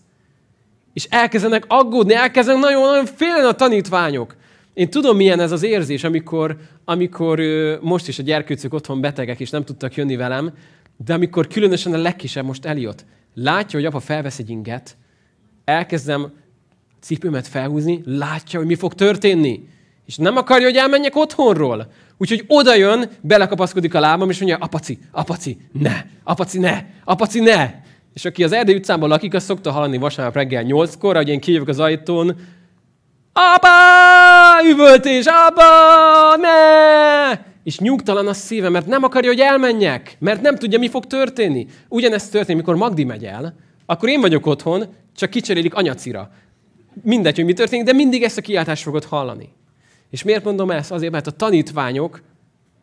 És 0.93 1.03
elkezdenek 1.09 1.63
aggódni, 1.67 2.13
elkezdenek 2.13 2.61
nagyon-nagyon 2.61 3.05
félni 3.05 3.45
a 3.47 3.51
tanítványok. 3.51 4.35
Én 4.75 4.89
tudom, 4.89 5.15
milyen 5.15 5.39
ez 5.39 5.51
az 5.51 5.63
érzés, 5.63 6.03
amikor, 6.03 6.57
amikor 6.85 7.41
most 7.81 8.07
is 8.07 8.19
a 8.19 8.23
gyerkőcök 8.23 8.73
otthon 8.73 9.01
betegek, 9.01 9.39
és 9.39 9.49
nem 9.49 9.63
tudtak 9.63 9.95
jönni 9.95 10.15
velem, 10.15 10.53
de 11.05 11.13
amikor 11.13 11.47
különösen 11.47 11.93
a 11.93 11.97
legkisebb 11.97 12.45
most 12.45 12.65
eljött, 12.65 13.05
látja, 13.33 13.79
hogy 13.79 13.87
apa 13.87 13.99
felvesz 13.99 14.39
egy 14.39 14.49
inget, 14.49 14.97
elkezdem 15.65 16.31
cipőmet 16.99 17.47
felhúzni, 17.47 18.01
látja, 18.05 18.59
hogy 18.59 18.67
mi 18.67 18.75
fog 18.75 18.93
történni. 18.93 19.67
És 20.05 20.15
nem 20.15 20.37
akarja, 20.37 20.65
hogy 20.65 20.75
elmenjek 20.75 21.15
otthonról. 21.15 21.91
Úgyhogy 22.17 22.43
oda 22.47 22.75
jön, 22.75 23.09
belekapaszkodik 23.21 23.93
a 23.93 23.99
lábam, 23.99 24.29
és 24.29 24.39
mondja, 24.39 24.57
apaci, 24.57 24.97
apaci, 25.11 25.57
ne, 25.71 26.05
apaci, 26.23 26.59
ne, 26.59 26.85
apaci, 27.03 27.39
ne. 27.39 27.73
És 28.13 28.25
aki 28.25 28.43
az 28.43 28.51
Erdély 28.51 28.75
utcában 28.75 29.09
lakik, 29.09 29.33
az 29.33 29.43
szokta 29.43 29.71
hallani 29.71 29.97
vasárnap 29.97 30.35
reggel 30.35 30.63
nyolckor, 30.63 31.15
hogy 31.15 31.29
én 31.29 31.39
kijövök 31.39 31.67
az 31.67 31.79
ajtón, 31.79 32.35
Apa! 33.37 34.69
Üvöltés! 34.69 35.25
Apa! 35.25 36.35
Ne! 36.35 37.39
És 37.63 37.79
nyugtalan 37.79 38.27
a 38.27 38.33
szíve, 38.33 38.69
mert 38.69 38.87
nem 38.87 39.03
akarja, 39.03 39.29
hogy 39.29 39.39
elmenjek, 39.39 40.15
mert 40.19 40.41
nem 40.41 40.55
tudja, 40.55 40.79
mi 40.79 40.89
fog 40.89 41.05
történni. 41.05 41.67
Ugyanezt 41.87 42.31
történik, 42.31 42.61
mikor 42.61 42.75
Magdi 42.75 43.03
megy 43.03 43.25
el, 43.25 43.55
akkor 43.85 44.09
én 44.09 44.21
vagyok 44.21 44.45
otthon, 44.45 44.85
csak 45.15 45.29
kicserélik 45.29 45.73
anyacira. 45.73 46.29
Mindegy, 47.01 47.35
hogy 47.35 47.45
mi 47.45 47.53
történik, 47.53 47.85
de 47.85 47.93
mindig 47.93 48.23
ezt 48.23 48.37
a 48.37 48.41
kiáltást 48.41 48.83
fogod 48.83 49.03
hallani. 49.03 49.49
És 50.09 50.23
miért 50.23 50.43
mondom 50.43 50.71
ezt? 50.71 50.91
Azért, 50.91 51.11
mert 51.11 51.27
a 51.27 51.31
tanítványok 51.31 52.21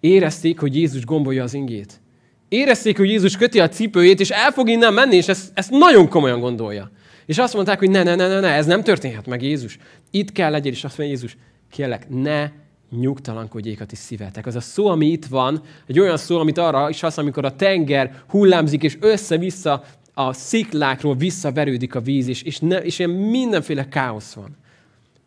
érezték, 0.01 0.61
hogy 0.61 0.77
Jézus 0.77 1.05
gombolja 1.05 1.43
az 1.43 1.55
ingét. 1.55 2.01
Érezték, 2.49 2.97
hogy 2.97 3.09
Jézus 3.09 3.37
köti 3.37 3.61
a 3.61 3.69
cipőjét, 3.69 4.21
és 4.21 4.31
el 4.31 4.51
fog 4.51 4.69
innen 4.69 4.95
menni, 4.95 5.17
és 5.17 5.29
ezt, 5.29 5.51
ezt 5.55 5.71
nagyon 5.71 6.09
komolyan 6.09 6.41
gondolja. 6.41 6.91
És 7.27 7.39
azt 7.39 7.55
mondták, 7.55 7.79
hogy 7.79 7.91
ne, 7.91 8.03
ne, 8.03 8.15
ne, 8.15 8.29
ne, 8.29 8.41
ne, 8.41 8.49
ez 8.49 8.67
nem 8.67 8.83
történhet 8.83 9.27
meg 9.27 9.43
Jézus. 9.43 9.79
Itt 10.15 10.33
kell 10.33 10.51
legyél, 10.51 10.73
és 10.73 10.85
azt 10.85 10.99
mondja 10.99 11.17
Jézus, 11.17 11.37
kérlek, 11.71 12.09
ne 12.09 12.51
nyugtalankodjék 12.91 13.81
a 13.81 13.85
ti 13.85 13.97
szívetek. 13.97 14.47
Az 14.47 14.57
a 14.57 14.61
szó, 14.61 14.87
ami 14.87 15.07
itt 15.07 15.27
van, 15.27 15.63
egy 15.87 16.01
olyan 16.01 16.17
szó, 16.17 16.39
amit 16.39 16.59
arra 16.59 16.89
is 16.89 17.03
az, 17.03 17.19
amikor 17.19 17.45
a 17.45 17.57
tenger 17.57 18.23
hullámzik, 18.29 18.83
és 18.83 18.97
össze-vissza 19.01 19.85
a 20.15 20.33
sziklákról 20.33 21.15
visszaverődik 21.15 21.95
a 21.95 22.01
víz, 22.01 22.29
és, 22.29 22.43
és, 22.43 22.59
ne, 22.59 22.79
és 22.79 22.99
ilyen 22.99 23.11
mindenféle 23.11 23.89
káosz 23.89 24.33
van. 24.33 24.57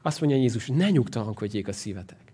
Azt 0.02 0.22
mondja 0.22 0.40
Jézus, 0.40 0.68
ne 0.68 0.90
nyugtalankodjék 0.90 1.68
a 1.68 1.74
szívetek. 1.74 2.25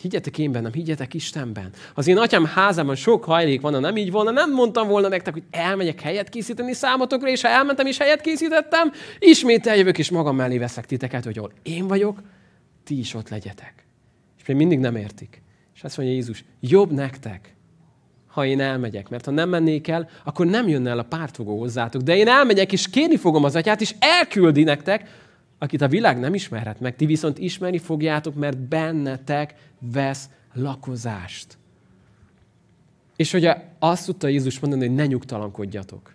Higgyetek 0.00 0.38
én 0.38 0.52
bennem, 0.52 0.72
higgyetek 0.72 1.14
Istenben. 1.14 1.70
Az 1.94 2.06
én 2.06 2.18
atyám 2.18 2.44
házában 2.44 2.94
sok 2.94 3.24
hajlék 3.24 3.60
van, 3.60 3.72
ha 3.72 3.78
nem 3.78 3.96
így 3.96 4.10
volna, 4.10 4.30
nem 4.30 4.52
mondtam 4.52 4.88
volna 4.88 5.08
nektek, 5.08 5.32
hogy 5.32 5.42
elmegyek 5.50 6.00
helyet 6.00 6.28
készíteni 6.28 6.72
számotokra, 6.72 7.28
és 7.28 7.42
ha 7.42 7.48
elmentem 7.48 7.86
és 7.86 7.98
helyet 7.98 8.20
készítettem, 8.20 8.92
ismét 9.18 9.66
eljövök, 9.66 9.98
és 9.98 10.10
magam 10.10 10.36
mellé 10.36 10.58
veszek 10.58 10.86
titeket, 10.86 11.24
hogy 11.24 11.38
ahol 11.38 11.52
én 11.62 11.86
vagyok, 11.86 12.22
ti 12.84 12.98
is 12.98 13.14
ott 13.14 13.28
legyetek. 13.28 13.74
És 14.38 14.46
még 14.46 14.56
mindig 14.56 14.78
nem 14.78 14.96
értik. 14.96 15.42
És 15.74 15.82
azt 15.82 15.96
mondja 15.96 16.14
Jézus, 16.14 16.44
jobb 16.60 16.90
nektek, 16.92 17.54
ha 18.26 18.44
én 18.44 18.60
elmegyek. 18.60 19.08
Mert 19.08 19.24
ha 19.24 19.30
nem 19.30 19.48
mennék 19.48 19.88
el, 19.88 20.08
akkor 20.24 20.46
nem 20.46 20.68
jönne 20.68 20.90
el 20.90 20.98
a 20.98 21.02
pártfogó 21.02 21.58
hozzátok. 21.58 22.02
De 22.02 22.16
én 22.16 22.28
elmegyek, 22.28 22.72
és 22.72 22.90
kérni 22.90 23.16
fogom 23.16 23.44
az 23.44 23.56
atyát, 23.56 23.80
és 23.80 23.94
elküldi 23.98 24.62
nektek, 24.62 25.08
akit 25.62 25.80
a 25.80 25.88
világ 25.88 26.18
nem 26.18 26.34
ismerhet 26.34 26.80
meg, 26.80 26.96
ti 26.96 27.06
viszont 27.06 27.38
ismerni 27.38 27.78
fogjátok, 27.78 28.34
mert 28.34 28.58
bennetek 28.58 29.54
vesz 29.92 30.28
lakozást. 30.52 31.58
És 33.16 33.32
hogy 33.32 33.50
azt 33.78 34.06
tudta 34.06 34.28
Jézus 34.28 34.60
mondani, 34.60 34.86
hogy 34.86 34.96
ne 34.96 35.06
nyugtalankodjatok. 35.06 36.14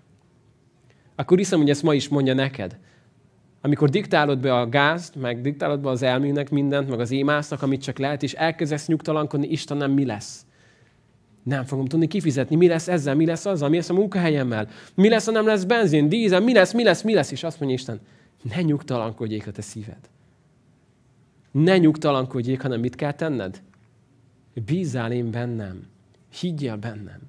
Akkor 1.15 1.37
hiszem, 1.37 1.59
hogy 1.59 1.69
ezt 1.69 1.83
ma 1.83 1.93
is 1.93 2.07
mondja 2.07 2.33
neked. 2.33 2.77
Amikor 3.61 3.89
diktálod 3.89 4.39
be 4.39 4.55
a 4.55 4.69
gázt, 4.69 5.15
meg 5.15 5.41
diktálod 5.41 5.79
be 5.79 5.89
az 5.89 6.01
elműnek 6.01 6.49
mindent, 6.49 6.89
meg 6.89 6.99
az 6.99 7.11
émásznak, 7.11 7.61
amit 7.61 7.81
csak 7.81 7.97
lehet, 7.97 8.23
és 8.23 8.33
elkezdesz 8.33 8.87
nyugtalankodni, 8.87 9.47
Istenem, 9.47 9.91
mi 9.91 10.05
lesz? 10.05 10.45
Nem 11.43 11.63
fogom 11.63 11.85
tudni 11.85 12.07
kifizetni. 12.07 12.55
Mi 12.55 12.67
lesz 12.67 12.87
ezzel, 12.87 13.15
mi 13.15 13.25
lesz 13.25 13.45
azzal, 13.45 13.69
mi 13.69 13.75
lesz 13.75 13.89
a 13.89 13.93
munkahelyemmel? 13.93 14.67
Mi 14.95 15.09
lesz, 15.09 15.25
ha 15.25 15.31
nem 15.31 15.45
lesz 15.45 15.63
benzin, 15.63 16.09
dízel, 16.09 16.39
mi 16.39 16.53
lesz, 16.53 16.73
mi 16.73 16.83
lesz, 16.83 17.01
mi 17.01 17.13
lesz? 17.13 17.31
És 17.31 17.43
azt 17.43 17.59
mondja 17.59 17.77
Isten, 17.77 17.99
ne 18.53 18.61
nyugtalankodjék 18.61 19.47
a 19.47 19.51
te 19.51 19.61
szíved. 19.61 20.09
Ne 21.51 21.77
nyugtalankodjék, 21.77 22.61
hanem 22.61 22.79
mit 22.79 22.95
kell 22.95 23.13
tenned? 23.13 23.61
Bízzál 24.65 25.11
én 25.11 25.31
bennem. 25.31 25.87
Higgyél 26.39 26.75
bennem. 26.75 27.19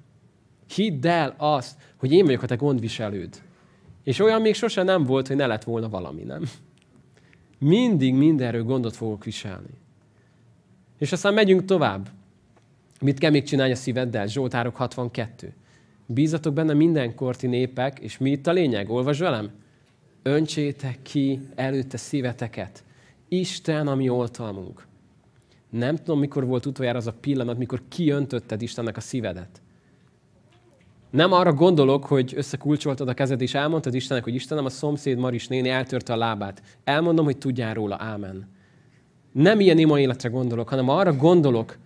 Hidd 0.75 1.07
el 1.07 1.33
azt, 1.37 1.81
hogy 1.95 2.11
én 2.11 2.25
vagyok 2.25 2.41
a 2.41 2.45
te 2.45 2.55
gondviselőd. 2.55 3.41
És 4.03 4.19
olyan 4.19 4.41
még 4.41 4.55
sose 4.55 4.83
nem 4.83 5.03
volt, 5.03 5.27
hogy 5.27 5.35
ne 5.35 5.47
lett 5.47 5.63
volna 5.63 5.89
valami, 5.89 6.23
nem? 6.23 6.43
Mindig 7.57 8.13
mindenről 8.13 8.63
gondot 8.63 8.95
fogok 8.95 9.23
viselni. 9.23 9.73
És 10.97 11.11
aztán 11.11 11.33
megyünk 11.33 11.65
tovább. 11.65 12.09
Mit 13.01 13.19
kell 13.19 13.31
még 13.31 13.43
csinálni 13.43 13.71
a 13.71 13.75
szíveddel? 13.75 14.27
Zsoltárok 14.27 14.75
62. 14.75 15.53
Bízatok 16.05 16.53
benne 16.53 16.73
mindenkorti 16.73 17.47
népek, 17.47 17.99
és 17.99 18.17
mi 18.17 18.31
itt 18.31 18.47
a 18.47 18.51
lényeg? 18.51 18.89
Olvasd 18.89 19.19
velem? 19.19 19.51
Öntsétek 20.27 21.01
ki 21.01 21.39
előtte 21.55 21.97
szíveteket. 21.97 22.83
Isten 23.27 23.87
a 23.87 23.95
mi 23.95 24.09
oltalmunk. 24.09 24.85
Nem 25.69 25.95
tudom, 25.95 26.19
mikor 26.19 26.45
volt 26.45 26.65
utoljára 26.65 26.97
az 26.97 27.07
a 27.07 27.13
pillanat, 27.19 27.57
mikor 27.57 27.81
kiöntötted 27.87 28.61
Istennek 28.61 28.97
a 28.97 29.01
szívedet. 29.01 29.61
Nem 31.09 31.31
arra 31.31 31.53
gondolok, 31.53 32.05
hogy 32.05 32.33
összekulcsoltad 32.35 33.07
a 33.07 33.13
kezed, 33.13 33.41
és 33.41 33.53
elmondtad 33.53 33.93
Istennek, 33.93 34.23
hogy 34.23 34.35
Istenem, 34.35 34.65
a 34.65 34.69
szomszéd 34.69 35.17
Maris 35.17 35.47
néni 35.47 35.69
eltörte 35.69 36.13
a 36.13 36.17
lábát. 36.17 36.61
Elmondom, 36.83 37.25
hogy 37.25 37.37
tudjál 37.37 37.73
róla. 37.73 37.95
Ámen. 37.99 38.49
Nem 39.31 39.59
ilyen 39.59 39.77
ima 39.77 39.99
életre 39.99 40.29
gondolok, 40.29 40.69
hanem 40.69 40.89
arra 40.89 41.13
gondolok, 41.13 41.77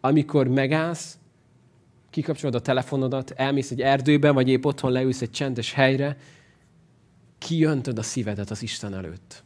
amikor 0.00 0.48
megállsz, 0.48 1.18
kikapcsolod 2.10 2.54
a 2.54 2.60
telefonodat, 2.60 3.30
elmész 3.30 3.70
egy 3.70 3.80
erdőbe, 3.80 4.30
vagy 4.30 4.48
épp 4.48 4.64
otthon 4.64 4.92
leülsz 4.92 5.22
egy 5.22 5.30
csendes 5.30 5.72
helyre, 5.72 6.16
kiöntöd 7.38 7.98
a 7.98 8.02
szívedet 8.02 8.50
az 8.50 8.62
Isten 8.62 8.94
előtt. 8.94 9.42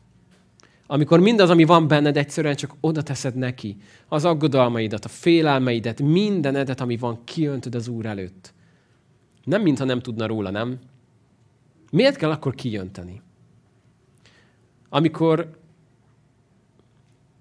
Amikor 0.86 1.20
mindaz, 1.20 1.50
ami 1.50 1.64
van 1.64 1.88
benned, 1.88 2.16
egyszerűen 2.16 2.56
csak 2.56 2.74
oda 2.80 3.02
teszed 3.02 3.34
neki, 3.34 3.76
az 4.08 4.24
aggodalmaidat, 4.24 5.04
a 5.04 5.08
félelmeidet, 5.08 6.00
mindenedet, 6.00 6.80
ami 6.80 6.96
van, 6.96 7.24
kiöntöd 7.24 7.74
az 7.74 7.88
Úr 7.88 8.06
előtt. 8.06 8.54
Nem, 9.44 9.62
mintha 9.62 9.84
nem 9.84 10.00
tudna 10.00 10.26
róla, 10.26 10.50
nem? 10.50 10.78
Miért 11.90 12.16
kell 12.16 12.30
akkor 12.30 12.54
kijönteni? 12.54 13.22
Amikor 14.88 15.60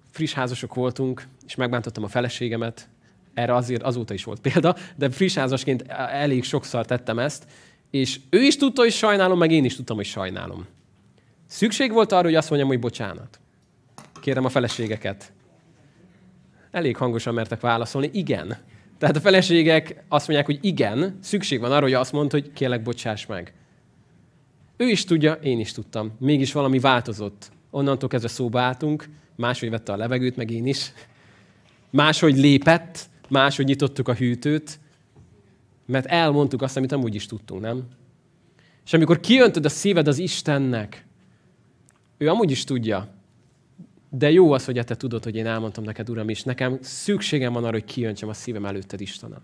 friss 0.10 0.34
házasok 0.34 0.74
voltunk, 0.74 1.28
és 1.46 1.56
megbántottam 1.56 2.04
a 2.04 2.08
feleségemet, 2.08 2.90
erre 3.34 3.56
azért 3.56 3.84
azóta 3.84 4.14
is 4.14 4.24
volt 4.24 4.40
példa, 4.40 4.76
de 4.96 5.10
friss 5.10 5.36
házasként 5.36 5.82
elég 5.92 6.44
sokszor 6.44 6.86
tettem 6.86 7.20
ezt, 7.20 7.48
és 7.92 8.20
ő 8.30 8.42
is 8.42 8.58
tudta, 8.58 8.82
hogy 8.82 8.92
sajnálom, 8.92 9.38
meg 9.38 9.52
én 9.52 9.66
is 9.66 9.76
tudtam, 9.76 9.96
hogy 9.96 10.06
sajnálom. 10.06 10.66
Szükség 11.48 11.92
volt 11.92 12.12
arra, 12.12 12.24
hogy 12.24 12.36
azt 12.36 12.50
mondjam, 12.50 12.70
hogy 12.70 12.80
bocsánat. 12.80 13.40
Kérem 14.22 14.46
a 14.46 14.50
feleségeket. 14.50 15.34
Elég 16.72 16.98
hangosan 16.98 17.34
mertek 17.34 17.60
válaszolni. 17.60 18.10
Igen. 18.14 18.58
Tehát 18.98 19.16
a 19.16 19.20
feleségek 19.20 20.04
azt 20.08 20.28
mondják, 20.28 20.48
hogy 20.48 20.60
igen, 20.62 21.18
szükség 21.22 21.60
van 21.60 21.72
arra, 21.72 21.82
hogy 21.82 21.94
azt 21.94 22.12
mondta, 22.12 22.38
hogy 22.38 22.52
kérlek, 22.54 22.82
bocsáss 22.82 23.26
meg. 23.26 23.54
Ő 24.78 24.88
is 24.88 25.04
tudja, 25.04 25.34
én 25.34 25.60
is 25.60 25.72
tudtam. 25.72 26.12
Mégis 26.20 26.52
valami 26.52 26.80
változott. 26.80 27.52
Onnantól 27.70 28.10
kezdve 28.10 28.30
szóba 28.30 28.60
álltunk, 28.60 29.10
máshogy 29.36 29.70
vette 29.70 29.94
a 29.94 29.96
levegőt, 29.96 30.36
meg 30.36 30.52
én 30.52 30.68
is. 30.68 30.92
Máshogy 31.90 32.38
lépett, 32.38 33.10
máshogy 33.30 33.66
nyitottuk 33.66 34.08
a 34.08 34.14
hűtőt, 34.14 34.80
mert 35.92 36.06
elmondtuk 36.06 36.62
azt, 36.62 36.78
amit 36.78 36.92
amúgy 36.92 37.16
is 37.16 37.26
tudtunk, 37.26 37.62
nem? 37.62 37.88
És 38.86 38.94
amikor 38.94 39.20
kiöntöd 39.20 39.66
a 39.66 39.70
szíved 39.70 40.08
az 40.08 40.18
Istennek, 40.18 41.06
ő 42.18 42.30
amúgy 42.30 42.52
is 42.52 42.64
tudja, 42.64 43.14
de 44.10 44.32
jó 44.32 44.52
az, 44.52 44.66
hogy 44.66 44.84
te 44.86 44.96
tudod, 44.96 45.24
hogy 45.24 45.36
én 45.36 45.46
elmondtam 45.46 45.84
neked, 45.84 46.10
Uram, 46.10 46.30
és 46.30 46.44
nekem 46.44 46.78
szükségem 46.82 47.54
van 47.54 47.64
arra, 47.64 47.72
hogy 47.72 47.86
kijöntsem 47.86 48.30
a 48.30 48.34
szívem 48.34 48.66
előtted, 48.66 49.02
Istenem. 49.02 49.42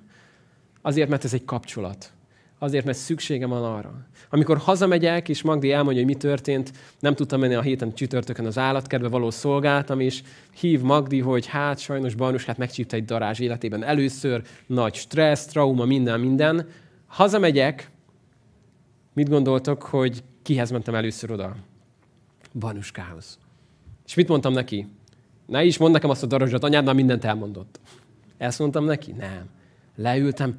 Azért, 0.81 1.09
mert 1.09 1.23
ez 1.23 1.33
egy 1.33 1.45
kapcsolat. 1.45 2.11
Azért, 2.59 2.85
mert 2.85 2.97
szükségem 2.97 3.49
van 3.49 3.63
arra. 3.63 4.05
Amikor 4.29 4.57
hazamegyek, 4.57 5.29
és 5.29 5.41
Magdi 5.41 5.71
elmondja, 5.71 6.03
hogy 6.03 6.13
mi 6.13 6.19
történt, 6.19 6.71
nem 6.99 7.15
tudtam 7.15 7.39
menni 7.39 7.53
a 7.53 7.61
héten 7.61 7.93
csütörtökön 7.93 8.45
az 8.45 8.57
állatkertbe 8.57 9.07
való 9.07 9.29
szolgáltam, 9.29 9.99
és 9.99 10.23
hív 10.59 10.81
Magdi, 10.81 11.19
hogy 11.19 11.45
hát 11.45 11.79
sajnos 11.79 12.45
hát 12.45 12.57
megcsípte 12.57 12.95
egy 12.95 13.05
darázs 13.05 13.39
életében 13.39 13.83
először, 13.83 14.41
nagy 14.65 14.93
stressz, 14.93 15.45
trauma, 15.45 15.85
minden, 15.85 16.19
minden. 16.19 16.69
Hazamegyek, 17.07 17.91
mit 19.13 19.29
gondoltok, 19.29 19.83
hogy 19.83 20.23
kihez 20.41 20.71
mentem 20.71 20.95
először 20.95 21.31
oda? 21.31 21.55
Banuskához. 22.53 23.39
És 24.05 24.13
mit 24.13 24.27
mondtam 24.27 24.53
neki? 24.53 24.87
Ne 25.45 25.63
is 25.63 25.77
mond 25.77 25.93
nekem 25.93 26.09
azt 26.09 26.23
a 26.23 26.27
darázsat, 26.27 26.63
anyád 26.63 26.85
már 26.85 26.95
mindent 26.95 27.25
elmondott. 27.25 27.79
Ezt 28.37 28.59
mondtam 28.59 28.85
neki? 28.85 29.11
Nem. 29.11 29.49
Leültem, 29.95 30.55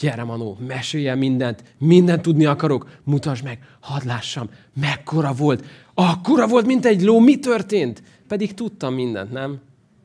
Gyere, 0.00 0.24
Manó, 0.24 0.56
meséljen 0.66 1.18
mindent, 1.18 1.64
mindent 1.78 2.22
tudni 2.22 2.44
akarok, 2.44 2.98
mutasd 3.04 3.44
meg, 3.44 3.58
hadd 3.80 4.06
lássam, 4.06 4.50
mekkora 4.80 5.32
volt. 5.32 5.64
Akkora 5.94 6.46
volt, 6.46 6.66
mint 6.66 6.84
egy 6.84 7.02
ló, 7.02 7.18
mi 7.18 7.38
történt? 7.38 8.02
Pedig 8.28 8.54
tudtam 8.54 8.94
mindent, 8.94 9.32
nem? 9.32 9.60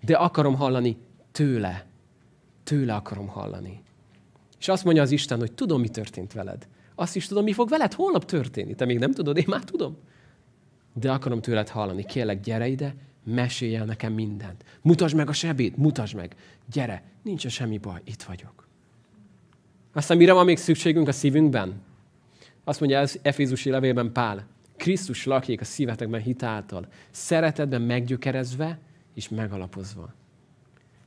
De 0.06 0.16
akarom 0.16 0.56
hallani 0.56 0.98
tőle. 1.32 1.86
Tőle 2.64 2.94
akarom 2.96 3.28
hallani. 3.28 3.82
És 4.60 4.68
azt 4.68 4.84
mondja 4.84 5.02
az 5.02 5.12
Isten, 5.12 5.40
hogy 5.40 5.52
tudom, 5.52 5.82
mi 5.82 5.90
történt 5.90 6.34
veled. 6.34 6.68
Azt 6.96 7.16
is 7.16 7.28
tudom, 7.28 7.44
mi 7.44 7.54
fog 7.54 7.70
veled 7.70 7.94
holnap 7.94 8.26
történni. 8.26 8.76
Te 8.76 8.86
még 8.86 9.00
nem 9.00 9.12
tudod, 9.12 9.38
én 9.38 9.46
már 9.48 9.64
tudom. 9.64 9.98
De 10.94 11.12
akarom 11.12 11.42
tőled 11.42 11.70
hallani. 11.70 12.06
Kérlek, 12.06 12.40
gyere 12.40 12.68
ide, 12.68 12.96
mesélj 13.24 13.76
el 13.76 13.86
nekem 13.86 14.14
mindent. 14.14 14.64
Mutasd 14.82 15.16
meg 15.16 15.30
a 15.30 15.34
sebét, 15.34 15.78
mutasd 15.78 16.16
meg. 16.16 16.36
Gyere, 16.72 17.04
nincs 17.22 17.48
semmi 17.48 17.78
baj, 17.78 18.02
itt 18.04 18.24
vagyok. 18.24 18.65
Aztán 19.96 20.18
mire 20.18 20.34
van 20.34 20.46
még 20.46 20.58
szükségünk 20.58 21.08
a 21.08 21.12
szívünkben? 21.12 21.82
Azt 22.64 22.80
mondja 22.80 23.00
az 23.00 23.20
Efézusi 23.22 23.70
levélben 23.70 24.12
Pál, 24.12 24.48
Krisztus 24.78 25.26
lakjék 25.26 25.62
a 25.62 25.64
szívetekben 25.64 26.22
hitáltal, 26.22 26.88
szeretetben 27.12 27.82
meggyökerezve 27.82 28.80
és 29.14 29.30
megalapozva. 29.30 30.14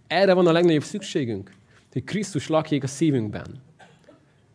Erre 0.06 0.32
van 0.32 0.46
a 0.46 0.52
legnagyobb 0.52 0.82
szükségünk, 0.82 1.52
hogy 1.92 2.04
Krisztus 2.04 2.48
lakjék 2.48 2.82
a 2.82 2.86
szívünkben. 2.86 3.46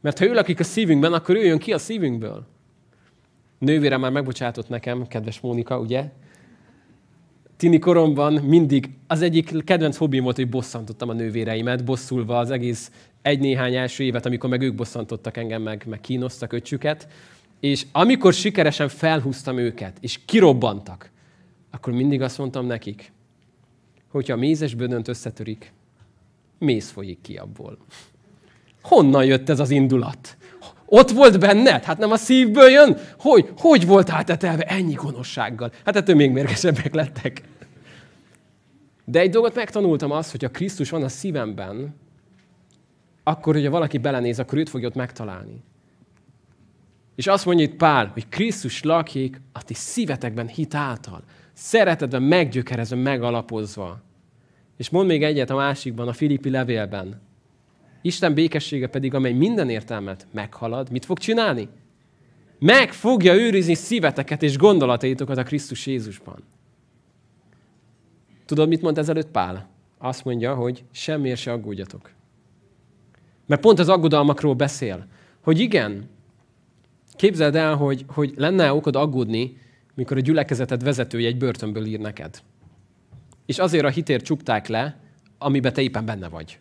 Mert 0.01 0.19
ha 0.19 0.25
ő 0.25 0.33
lakik 0.33 0.59
a 0.59 0.63
szívünkben, 0.63 1.13
akkor 1.13 1.35
ő 1.35 1.45
jön 1.45 1.59
ki 1.59 1.73
a 1.73 1.77
szívünkből. 1.77 2.45
Nővére 3.57 3.97
már 3.97 4.11
megbocsátott 4.11 4.69
nekem, 4.69 5.07
kedves 5.07 5.39
Mónika, 5.39 5.79
ugye? 5.79 6.11
Tini 7.57 7.79
koromban 7.79 8.33
mindig 8.33 8.89
az 9.07 9.21
egyik 9.21 9.63
kedvenc 9.63 9.97
hobbim 9.97 10.23
volt, 10.23 10.35
hogy 10.35 10.49
bosszantottam 10.49 11.09
a 11.09 11.13
nővéreimet, 11.13 11.83
bosszulva 11.83 12.37
az 12.37 12.51
egész 12.51 12.91
egy-néhány 13.23 13.75
első 13.75 14.03
évet, 14.03 14.25
amikor 14.25 14.49
meg 14.49 14.61
ők 14.61 14.75
bosszantottak 14.75 15.37
engem, 15.37 15.61
meg, 15.61 15.83
meg 15.87 16.01
kínoztak 16.01 16.53
öcsüket. 16.53 17.07
És 17.59 17.85
amikor 17.91 18.33
sikeresen 18.33 18.89
felhúztam 18.89 19.57
őket, 19.57 19.97
és 19.99 20.19
kirobbantak, 20.25 21.11
akkor 21.71 21.93
mindig 21.93 22.21
azt 22.21 22.37
mondtam 22.37 22.65
nekik, 22.65 23.11
hogyha 24.11 24.33
a 24.33 24.37
mézes 24.37 24.75
bödönt 24.75 25.07
összetörik, 25.07 25.73
méz 26.57 26.89
folyik 26.89 27.21
ki 27.21 27.35
abból. 27.35 27.77
Honnan 28.81 29.25
jött 29.25 29.49
ez 29.49 29.59
az 29.59 29.69
indulat? 29.69 30.37
Ott 30.85 31.11
volt 31.11 31.39
benned? 31.39 31.83
Hát 31.83 31.97
nem 31.97 32.11
a 32.11 32.17
szívből 32.17 32.69
jön? 32.69 32.97
Hogy, 33.17 33.49
hogy 33.57 33.85
volt 33.85 34.09
átetelve 34.09 34.63
ennyi 34.63 34.93
gonoszsággal? 34.93 35.71
Hát 35.85 35.95
ettől 35.95 36.15
még 36.15 36.31
mérgesebbek 36.31 36.93
lettek. 36.93 37.41
De 39.05 39.19
egy 39.19 39.29
dolgot 39.29 39.55
megtanultam 39.55 40.11
az, 40.11 40.31
hogy 40.31 40.43
ha 40.43 40.49
Krisztus 40.49 40.89
van 40.89 41.03
a 41.03 41.07
szívemben, 41.07 41.95
akkor, 43.23 43.53
hogyha 43.53 43.69
valaki 43.69 43.97
belenéz, 43.97 44.39
akkor 44.39 44.57
őt 44.57 44.69
fogja 44.69 44.87
ott 44.87 44.95
megtalálni. 44.95 45.63
És 47.15 47.27
azt 47.27 47.45
mondja 47.45 47.65
itt 47.65 47.75
Pál, 47.75 48.07
hogy 48.07 48.29
Krisztus 48.29 48.83
lakjék 48.83 49.41
a 49.51 49.63
ti 49.63 49.73
szívetekben 49.73 50.47
hit 50.47 50.75
által, 50.75 51.23
szeretetben 51.53 52.23
meggyökerezve, 52.23 52.95
megalapozva. 52.95 54.01
És 54.77 54.89
mond 54.89 55.07
még 55.07 55.23
egyet 55.23 55.49
a 55.49 55.55
másikban, 55.55 56.07
a 56.07 56.13
Filippi 56.13 56.49
levélben. 56.49 57.21
Isten 58.01 58.33
békessége 58.33 58.87
pedig, 58.87 59.13
amely 59.13 59.33
minden 59.33 59.69
értelmet 59.69 60.27
meghalad, 60.31 60.91
mit 60.91 61.05
fog 61.05 61.17
csinálni? 61.17 61.69
Meg 62.59 62.93
fogja 62.93 63.33
őrizni 63.33 63.73
szíveteket 63.73 64.43
és 64.43 64.57
gondolataitokat 64.57 65.37
a 65.37 65.43
Krisztus 65.43 65.87
Jézusban. 65.87 66.43
Tudod, 68.45 68.67
mit 68.67 68.81
mond 68.81 68.97
ezelőtt 68.97 69.31
Pál? 69.31 69.69
Azt 69.97 70.25
mondja, 70.25 70.55
hogy 70.55 70.83
semmiért 70.91 71.39
se 71.39 71.51
aggódjatok. 71.51 72.11
Mert 73.53 73.65
pont 73.65 73.79
az 73.79 73.89
aggodalmakról 73.89 74.53
beszél. 74.53 75.05
Hogy 75.41 75.59
igen, 75.59 76.09
képzeld 77.15 77.55
el, 77.55 77.75
hogy, 77.75 78.05
hogy 78.07 78.33
lenne 78.35 78.73
okod 78.73 78.95
aggódni, 78.95 79.57
mikor 79.93 80.17
a 80.17 80.19
gyülekezeted 80.19 80.83
vezetője 80.83 81.27
egy 81.27 81.37
börtönből 81.37 81.85
ír 81.85 81.99
neked. 81.99 82.41
És 83.45 83.59
azért 83.59 83.85
a 83.85 83.89
hitért 83.89 84.25
csukták 84.25 84.67
le, 84.67 84.99
amiben 85.37 85.73
te 85.73 85.81
éppen 85.81 86.05
benne 86.05 86.27
vagy. 86.27 86.59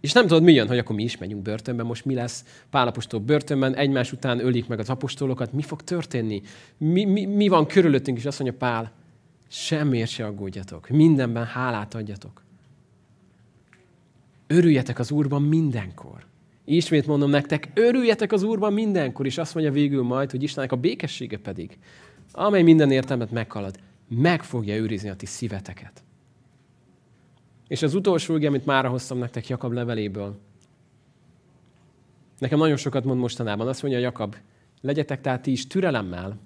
És 0.00 0.12
nem 0.12 0.26
tudod, 0.26 0.42
mi 0.42 0.52
jön, 0.52 0.68
hogy 0.68 0.78
akkor 0.78 0.96
mi 0.96 1.02
is 1.02 1.16
megyünk 1.16 1.42
börtönbe, 1.42 1.82
most 1.82 2.04
mi 2.04 2.14
lesz 2.14 2.44
Pálapostól 2.70 3.20
börtönben, 3.20 3.74
egymás 3.74 4.12
után 4.12 4.44
ölik 4.44 4.68
meg 4.68 4.78
az 4.78 4.90
apostolokat, 4.90 5.52
mi 5.52 5.62
fog 5.62 5.82
történni? 5.82 6.42
Mi, 6.78 7.04
mi, 7.04 7.24
mi 7.24 7.48
van 7.48 7.66
körülöttünk? 7.66 8.18
És 8.18 8.24
azt 8.24 8.38
mondja 8.40 8.58
Pál, 8.58 8.92
semmiért 9.48 10.10
se 10.10 10.26
aggódjatok, 10.26 10.88
mindenben 10.88 11.44
hálát 11.44 11.94
adjatok. 11.94 12.45
Örüljetek 14.46 14.98
az 14.98 15.10
Úrban 15.10 15.42
mindenkor. 15.42 16.24
Ismét 16.64 17.06
mondom 17.06 17.30
nektek, 17.30 17.70
örüljetek 17.74 18.32
az 18.32 18.42
Úrban 18.42 18.72
mindenkor, 18.72 19.26
és 19.26 19.38
azt 19.38 19.54
mondja 19.54 19.72
végül 19.72 20.02
majd, 20.02 20.30
hogy 20.30 20.42
Istennek 20.42 20.72
a 20.72 20.76
békessége 20.76 21.38
pedig, 21.38 21.78
amely 22.32 22.62
minden 22.62 22.90
értelmet 22.90 23.30
meghalad, 23.30 23.80
meg 24.08 24.42
fogja 24.42 24.76
őrizni 24.76 25.08
a 25.08 25.16
ti 25.16 25.26
szíveteket. 25.26 26.02
És 27.68 27.82
az 27.82 27.94
utolsó 27.94 28.36
ige, 28.36 28.48
amit 28.48 28.66
már 28.66 28.86
hoztam 28.86 29.18
nektek 29.18 29.48
Jakab 29.48 29.72
leveléből. 29.72 30.38
Nekem 32.38 32.58
nagyon 32.58 32.76
sokat 32.76 33.04
mond 33.04 33.20
mostanában. 33.20 33.68
Azt 33.68 33.82
mondja 33.82 34.00
Jakab, 34.00 34.36
legyetek 34.80 35.20
tehát 35.20 35.42
ti 35.42 35.50
is 35.50 35.66
türelemmel, 35.66 36.38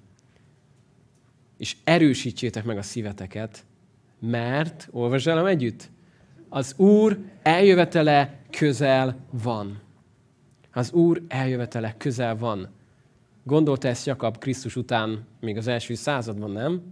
és 1.57 1.77
erősítsétek 1.85 2.65
meg 2.65 2.79
a 2.79 2.83
szíveteket, 2.83 3.65
mert, 4.19 4.89
olvasd 4.91 5.29
el 5.29 5.49
együtt, 5.49 5.91
az 6.51 6.75
Úr 6.77 7.19
eljövetele 7.43 8.39
közel 8.51 9.17
van. 9.31 9.81
Az 10.73 10.93
Úr 10.93 11.23
eljövetele 11.29 11.95
közel 11.97 12.37
van. 12.37 12.69
Gondolta 13.43 13.89
ezt 13.89 14.07
Jakab 14.07 14.39
Krisztus 14.39 14.77
után, 14.77 15.27
még 15.41 15.57
az 15.57 15.67
első 15.67 15.95
században, 15.95 16.51
nem? 16.51 16.83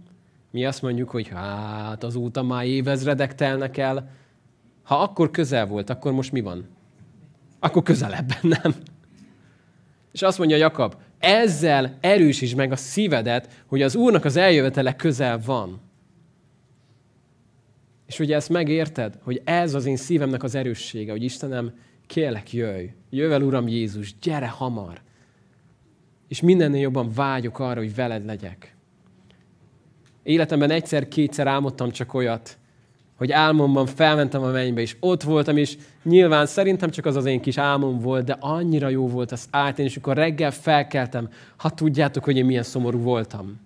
Mi 0.51 0.65
azt 0.65 0.81
mondjuk, 0.81 1.09
hogy 1.09 1.27
hát 1.27 2.03
azóta 2.03 2.43
már 2.43 2.65
évezredek 2.65 3.35
telnek 3.35 3.77
el. 3.77 4.09
Ha 4.83 5.01
akkor 5.01 5.31
közel 5.31 5.65
volt, 5.65 5.89
akkor 5.89 6.11
most 6.11 6.31
mi 6.31 6.41
van? 6.41 6.67
Akkor 7.59 7.83
közelebben, 7.83 8.37
nem? 8.61 8.75
És 10.11 10.21
azt 10.21 10.37
mondja 10.37 10.57
Jakab, 10.57 10.95
ezzel 11.19 11.97
erősítsd 12.01 12.55
meg 12.55 12.71
a 12.71 12.75
szívedet, 12.75 13.63
hogy 13.65 13.81
az 13.81 13.95
Úrnak 13.95 14.25
az 14.25 14.35
eljövetele 14.35 14.95
közel 14.95 15.39
van. 15.45 15.79
És 18.09 18.19
ugye 18.19 18.35
ezt 18.35 18.49
megérted, 18.49 19.19
hogy 19.23 19.41
ez 19.43 19.73
az 19.73 19.85
én 19.85 19.95
szívemnek 19.95 20.43
az 20.43 20.55
erőssége, 20.55 21.11
hogy 21.11 21.23
Istenem, 21.23 21.73
kérlek, 22.07 22.53
jöjj. 22.53 22.85
Jöjj 23.09 23.33
el, 23.33 23.41
Uram 23.41 23.67
Jézus, 23.67 24.15
gyere 24.21 24.47
hamar. 24.47 25.01
És 26.27 26.41
mindennél 26.41 26.81
jobban 26.81 27.11
vágyok 27.15 27.59
arra, 27.59 27.79
hogy 27.79 27.95
veled 27.95 28.25
legyek. 28.25 28.75
Életemben 30.23 30.69
egyszer-kétszer 30.69 31.47
álmodtam 31.47 31.91
csak 31.91 32.13
olyat, 32.13 32.57
hogy 33.15 33.31
álmomban 33.31 33.85
felmentem 33.85 34.43
a 34.43 34.51
mennybe, 34.51 34.81
és 34.81 34.95
ott 34.99 35.23
voltam, 35.23 35.57
és 35.57 35.77
nyilván 36.03 36.45
szerintem 36.45 36.89
csak 36.89 37.05
az 37.05 37.15
az 37.15 37.25
én 37.25 37.41
kis 37.41 37.57
álmom 37.57 37.99
volt, 37.99 38.25
de 38.25 38.37
annyira 38.39 38.89
jó 38.89 39.07
volt 39.07 39.31
az 39.31 39.47
átén, 39.49 39.85
és 39.85 39.97
akkor 39.97 40.15
reggel 40.15 40.51
felkeltem, 40.51 41.29
ha 41.57 41.69
tudjátok, 41.69 42.23
hogy 42.23 42.37
én 42.37 42.45
milyen 42.45 42.63
szomorú 42.63 42.99
voltam. 42.99 43.59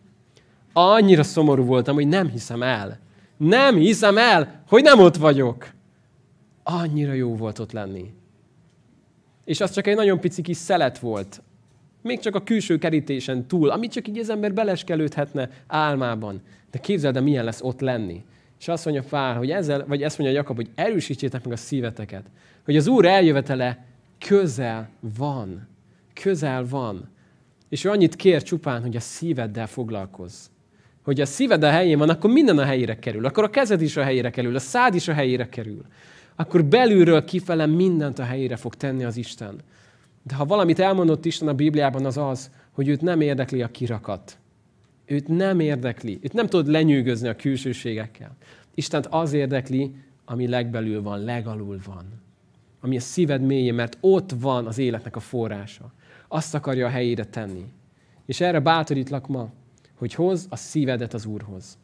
Annyira 0.73 1.23
szomorú 1.23 1.63
voltam, 1.63 1.95
hogy 1.95 2.07
nem 2.07 2.29
hiszem 2.29 2.63
el. 2.63 3.01
Nem 3.37 3.75
hiszem 3.75 4.17
el, 4.17 4.63
hogy 4.67 4.83
nem 4.83 4.99
ott 4.99 5.15
vagyok. 5.15 5.71
Annyira 6.63 7.13
jó 7.13 7.35
volt 7.35 7.59
ott 7.59 7.71
lenni. 7.71 8.13
És 9.45 9.61
az 9.61 9.71
csak 9.71 9.87
egy 9.87 9.95
nagyon 9.95 10.19
pici 10.19 10.41
kis 10.41 10.57
szelet 10.57 10.99
volt. 10.99 11.41
Még 12.01 12.19
csak 12.19 12.35
a 12.35 12.43
külső 12.43 12.77
kerítésen 12.77 13.47
túl, 13.47 13.69
amit 13.69 13.91
csak 13.91 14.07
így 14.07 14.17
az 14.17 14.29
ember 14.29 14.53
beleskelődhetne 14.53 15.49
álmában. 15.67 16.41
De 16.71 16.79
képzeld 16.79 17.15
el, 17.15 17.21
milyen 17.21 17.45
lesz 17.45 17.61
ott 17.61 17.79
lenni. 17.79 18.23
És 18.59 18.67
azt 18.67 18.85
mondja 18.85 19.03
Pál, 19.09 19.37
hogy 19.37 19.51
ezzel, 19.51 19.85
vagy 19.87 20.03
ezt 20.03 20.17
mondja 20.17 20.37
Jakab, 20.37 20.55
hogy 20.55 20.69
erősítsétek 20.75 21.43
meg 21.43 21.53
a 21.53 21.57
szíveteket. 21.57 22.25
Hogy 22.65 22.77
az 22.77 22.87
Úr 22.87 23.05
eljövetele 23.05 23.85
közel 24.19 24.89
van. 25.17 25.67
Közel 26.13 26.67
van. 26.67 27.09
És 27.69 27.83
ő 27.83 27.89
annyit 27.89 28.15
kér 28.15 28.43
csupán, 28.43 28.81
hogy 28.81 28.95
a 28.95 28.99
szíveddel 28.99 29.67
foglalkozz. 29.67 30.45
Hogy 31.03 31.21
a 31.21 31.25
szíved 31.25 31.63
a 31.63 31.69
helyén 31.69 31.97
van, 31.97 32.09
akkor 32.09 32.31
minden 32.31 32.57
a 32.57 32.63
helyére 32.63 32.99
kerül. 32.99 33.25
Akkor 33.25 33.43
a 33.43 33.49
kezed 33.49 33.81
is 33.81 33.97
a 33.97 34.03
helyére 34.03 34.29
kerül, 34.29 34.55
a 34.55 34.59
szád 34.59 34.95
is 34.95 35.07
a 35.07 35.13
helyére 35.13 35.49
kerül. 35.49 35.81
Akkor 36.35 36.65
belülről 36.65 37.23
kifele 37.23 37.65
mindent 37.65 38.19
a 38.19 38.23
helyére 38.23 38.55
fog 38.55 38.75
tenni 38.75 39.03
az 39.03 39.17
Isten. 39.17 39.55
De 40.23 40.35
ha 40.35 40.45
valamit 40.45 40.79
elmondott 40.79 41.25
Isten 41.25 41.47
a 41.47 41.53
Bibliában, 41.53 42.05
az 42.05 42.17
az, 42.17 42.51
hogy 42.71 42.87
őt 42.87 43.01
nem 43.01 43.21
érdekli 43.21 43.61
a 43.61 43.67
kirakat. 43.67 44.37
Őt 45.05 45.27
nem 45.27 45.59
érdekli. 45.59 46.19
Őt 46.21 46.33
nem 46.33 46.47
tudod 46.47 46.67
lenyűgözni 46.67 47.27
a 47.27 47.35
külsőségekkel. 47.35 48.35
Istent 48.75 49.07
az 49.09 49.33
érdekli, 49.33 49.95
ami 50.25 50.47
legbelül 50.47 51.01
van, 51.01 51.19
legalul 51.23 51.79
van. 51.85 52.05
Ami 52.81 52.97
a 52.97 52.99
szíved 52.99 53.41
mélyén, 53.41 53.73
mert 53.73 53.97
ott 53.99 54.31
van 54.39 54.65
az 54.65 54.77
életnek 54.77 55.15
a 55.15 55.19
forrása. 55.19 55.93
Azt 56.27 56.55
akarja 56.55 56.85
a 56.85 56.89
helyére 56.89 57.23
tenni. 57.23 57.65
És 58.25 58.41
erre 58.41 58.59
bátorítlak 58.59 59.27
ma, 59.27 59.49
hogy 60.03 60.13
hoz 60.13 60.47
a 60.49 60.55
szívedet 60.55 61.13
az 61.13 61.25
Úrhoz. 61.25 61.77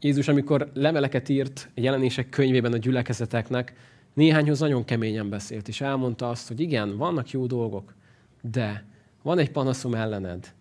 Jézus, 0.00 0.28
amikor 0.28 0.70
leveleket 0.74 1.28
írt 1.28 1.70
a 1.76 1.80
jelenések 1.80 2.28
könyvében 2.28 2.72
a 2.72 2.76
gyülekezeteknek, 2.76 3.74
néhányhoz 4.14 4.60
nagyon 4.60 4.84
keményen 4.84 5.28
beszélt, 5.28 5.68
és 5.68 5.80
elmondta 5.80 6.28
azt, 6.28 6.48
hogy 6.48 6.60
igen, 6.60 6.96
vannak 6.96 7.30
jó 7.30 7.46
dolgok, 7.46 7.94
de 8.40 8.84
van 9.22 9.38
egy 9.38 9.50
panaszom 9.50 9.94
ellened, 9.94 10.54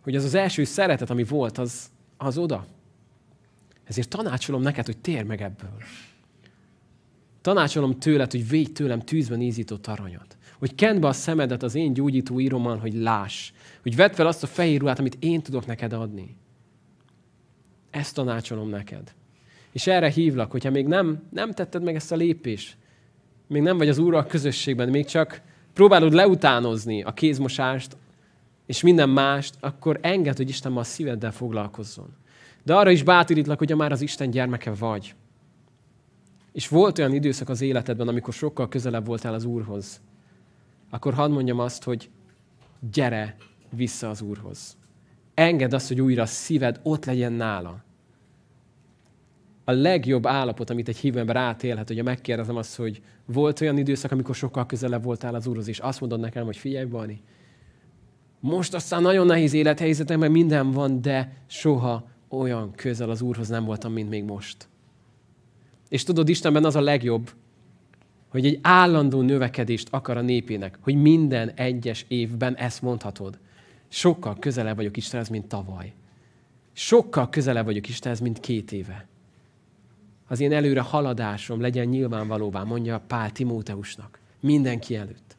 hogy 0.00 0.16
az 0.16 0.24
az 0.24 0.34
első 0.34 0.64
szeretet, 0.64 1.10
ami 1.10 1.24
volt, 1.24 1.58
az, 1.58 1.90
az 2.16 2.38
oda. 2.38 2.66
Ezért 3.84 4.08
tanácsolom 4.08 4.62
neked, 4.62 4.86
hogy 4.86 4.98
tér 4.98 5.24
meg 5.24 5.42
ebből. 5.42 5.76
Tanácsolom 7.40 7.98
tőled, 7.98 8.30
hogy 8.30 8.48
védj 8.48 8.72
tőlem 8.72 9.00
tűzben 9.00 9.40
ízított 9.40 9.86
aranyat. 9.86 10.36
Hogy 10.58 10.74
kend 10.74 11.00
be 11.00 11.06
a 11.06 11.12
szemedet 11.12 11.62
az 11.62 11.74
én 11.74 11.92
gyógyító 11.92 12.40
írommal, 12.40 12.78
hogy 12.78 12.94
láss. 12.94 13.52
Hogy 13.86 13.96
vedd 13.96 14.12
fel 14.12 14.26
azt 14.26 14.42
a 14.42 14.46
fehér 14.46 14.80
ruhát, 14.80 14.98
amit 14.98 15.16
én 15.20 15.42
tudok 15.42 15.66
neked 15.66 15.92
adni. 15.92 16.36
Ezt 17.90 18.14
tanácsolom 18.14 18.68
neked. 18.68 19.14
És 19.72 19.86
erre 19.86 20.08
hívlak, 20.08 20.50
hogyha 20.50 20.70
még 20.70 20.86
nem, 20.86 21.22
nem 21.30 21.52
tetted 21.52 21.82
meg 21.82 21.94
ezt 21.94 22.12
a 22.12 22.16
lépést, 22.16 22.76
még 23.46 23.62
nem 23.62 23.76
vagy 23.76 23.88
az 23.88 23.98
Úrral 23.98 24.26
közösségben, 24.26 24.88
még 24.88 25.04
csak 25.04 25.42
próbálod 25.72 26.12
leutánozni 26.12 27.02
a 27.02 27.12
kézmosást, 27.12 27.96
és 28.66 28.82
minden 28.82 29.08
mást, 29.08 29.54
akkor 29.60 29.98
enged, 30.02 30.36
hogy 30.36 30.48
Isten 30.48 30.72
ma 30.72 30.80
a 30.80 30.84
szíveddel 30.84 31.32
foglalkozzon. 31.32 32.14
De 32.62 32.74
arra 32.74 32.90
is 32.90 33.02
bátorítlak, 33.02 33.58
hogy 33.58 33.76
már 33.76 33.92
az 33.92 34.00
Isten 34.00 34.30
gyermeke 34.30 34.74
vagy. 34.74 35.14
És 36.52 36.68
volt 36.68 36.98
olyan 36.98 37.14
időszak 37.14 37.48
az 37.48 37.60
életedben, 37.60 38.08
amikor 38.08 38.34
sokkal 38.34 38.68
közelebb 38.68 39.06
voltál 39.06 39.34
az 39.34 39.44
Úrhoz, 39.44 40.00
akkor 40.90 41.14
hadd 41.14 41.30
mondjam 41.30 41.58
azt, 41.58 41.84
hogy 41.84 42.10
gyere 42.92 43.36
vissza 43.70 44.10
az 44.10 44.20
Úrhoz. 44.20 44.76
Engedd 45.34 45.74
azt, 45.74 45.88
hogy 45.88 46.00
újra 46.00 46.22
a 46.22 46.26
szíved 46.26 46.80
ott 46.82 47.04
legyen 47.04 47.32
nála. 47.32 47.84
A 49.64 49.72
legjobb 49.72 50.26
állapot, 50.26 50.70
amit 50.70 50.88
egy 50.88 50.96
hívő 50.96 51.18
ember 51.18 51.36
átélhet, 51.36 51.88
hogyha 51.88 52.02
megkérdezem 52.02 52.56
azt, 52.56 52.76
hogy 52.76 53.02
volt 53.24 53.60
olyan 53.60 53.78
időszak, 53.78 54.12
amikor 54.12 54.34
sokkal 54.34 54.66
közelebb 54.66 55.04
voltál 55.04 55.34
az 55.34 55.46
Úrhoz, 55.46 55.68
és 55.68 55.78
azt 55.78 56.00
mondod 56.00 56.20
nekem, 56.20 56.44
hogy 56.44 56.56
figyelj, 56.56 56.84
Bani, 56.84 57.22
most 58.40 58.74
aztán 58.74 59.02
nagyon 59.02 59.26
nehéz 59.26 59.52
élethelyzetem, 59.52 60.18
mert 60.18 60.32
minden 60.32 60.70
van, 60.70 61.00
de 61.00 61.32
soha 61.46 62.08
olyan 62.28 62.72
közel 62.74 63.10
az 63.10 63.22
Úrhoz 63.22 63.48
nem 63.48 63.64
voltam, 63.64 63.92
mint 63.92 64.08
még 64.08 64.24
most. 64.24 64.68
És 65.88 66.02
tudod, 66.02 66.28
Istenben 66.28 66.64
az 66.64 66.76
a 66.76 66.80
legjobb, 66.80 67.30
hogy 68.28 68.46
egy 68.46 68.58
állandó 68.62 69.20
növekedést 69.20 69.88
akar 69.90 70.16
a 70.16 70.20
népének, 70.20 70.78
hogy 70.80 70.94
minden 70.94 71.50
egyes 71.50 72.04
évben 72.08 72.56
ezt 72.56 72.82
mondhatod. 72.82 73.38
Sokkal 73.88 74.36
közelebb 74.38 74.76
vagyok 74.76 74.96
Istenhez, 74.96 75.28
mint 75.28 75.46
tavaly. 75.46 75.92
Sokkal 76.72 77.28
közelebb 77.28 77.64
vagyok 77.64 77.88
Istenhez, 77.88 78.20
mint 78.20 78.40
két 78.40 78.72
éve. 78.72 79.06
Az 80.28 80.40
én 80.40 80.52
előre 80.52 80.80
haladásom 80.80 81.60
legyen 81.60 81.86
nyilvánvalóvá, 81.86 82.62
mondja 82.62 83.02
Pál 83.06 83.32
Timóteusnak. 83.32 84.20
Mindenki 84.40 84.96
előtt. 84.96 85.36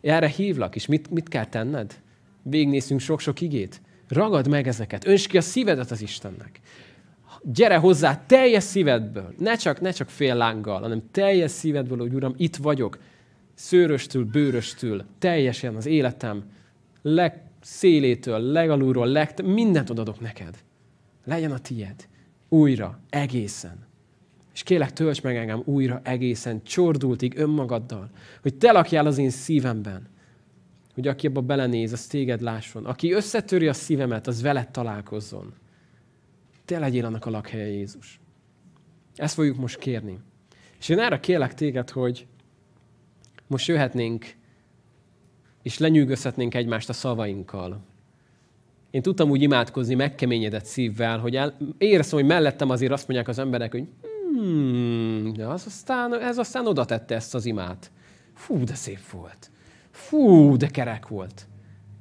Erre 0.00 0.28
hívlak, 0.28 0.74
és 0.74 0.86
mit, 0.86 1.10
mit 1.10 1.28
kell 1.28 1.46
tenned? 1.46 2.00
Végnézünk 2.42 3.00
sok-sok 3.00 3.40
igét. 3.40 3.80
Ragad 4.08 4.48
meg 4.48 4.66
ezeket. 4.66 5.06
Önts 5.06 5.28
ki 5.28 5.36
a 5.36 5.40
szívedet 5.40 5.90
az 5.90 6.02
Istennek. 6.02 6.60
Gyere 7.42 7.76
hozzá 7.76 8.24
teljes 8.26 8.62
szívedből. 8.62 9.34
Ne 9.38 9.56
csak, 9.56 9.80
ne 9.80 9.90
csak 9.90 10.08
fél 10.10 10.34
lánggal, 10.34 10.80
hanem 10.80 11.02
teljes 11.10 11.50
szívedből, 11.50 11.98
hogy 11.98 12.14
Uram, 12.14 12.34
itt 12.36 12.56
vagyok. 12.56 12.98
Szőröstül, 13.54 14.24
bőröstül, 14.24 15.04
teljesen 15.18 15.76
az 15.76 15.86
életem 15.86 16.44
legszélétől, 17.66 18.40
legalulról, 18.40 19.06
leg, 19.06 19.44
mindent 19.44 19.90
odadok 19.90 20.20
neked. 20.20 20.58
Legyen 21.24 21.52
a 21.52 21.58
tied. 21.58 22.08
Újra, 22.48 23.00
egészen. 23.10 23.86
És 24.52 24.62
kélek, 24.62 24.92
tölts 24.92 25.22
meg 25.22 25.36
engem 25.36 25.62
újra 25.64 26.00
egészen, 26.04 26.62
csordultig 26.62 27.38
önmagaddal, 27.38 28.10
hogy 28.42 28.54
te 28.54 28.72
lakjál 28.72 29.06
az 29.06 29.18
én 29.18 29.30
szívemben 29.30 30.08
hogy 30.94 31.08
aki 31.08 31.26
abba 31.26 31.40
belenéz, 31.40 31.92
az 31.92 32.06
téged 32.06 32.40
lásson. 32.40 32.84
Aki 32.84 33.12
összetöri 33.12 33.68
a 33.68 33.72
szívemet, 33.72 34.26
az 34.26 34.42
veled 34.42 34.70
találkozzon. 34.70 35.54
Te 36.64 36.78
legyél 36.78 37.04
annak 37.04 37.26
a 37.26 37.30
lakhelye, 37.30 37.66
Jézus. 37.66 38.20
Ezt 39.14 39.34
fogjuk 39.34 39.56
most 39.56 39.78
kérni. 39.78 40.18
És 40.78 40.88
én 40.88 40.98
erre 40.98 41.20
kérlek 41.20 41.54
téged, 41.54 41.90
hogy 41.90 42.26
most 43.46 43.66
jöhetnénk, 43.66 44.34
és 45.66 45.78
lenyűgözhetnénk 45.78 46.54
egymást 46.54 46.88
a 46.88 46.92
szavainkkal. 46.92 47.80
Én 48.90 49.02
tudtam 49.02 49.30
úgy 49.30 49.42
imádkozni 49.42 49.94
megkeményedett 49.94 50.64
szívvel, 50.64 51.18
hogy 51.18 51.36
el, 51.36 51.56
éreztem, 51.78 52.18
hogy 52.18 52.28
mellettem 52.28 52.70
azért 52.70 52.92
azt 52.92 53.08
mondják 53.08 53.28
az 53.28 53.38
emberek, 53.38 53.72
hogy 53.72 53.88
hmm, 54.32 55.32
az 55.38 55.66
aztán, 55.66 56.20
ez 56.20 56.38
aztán 56.38 56.66
oda 56.66 56.84
tette 56.84 57.14
ezt 57.14 57.34
az 57.34 57.46
imát. 57.46 57.90
Fú, 58.34 58.64
de 58.64 58.74
szép 58.74 59.10
volt. 59.10 59.50
Fú, 59.90 60.56
de 60.56 60.66
kerek 60.66 61.08
volt. 61.08 61.46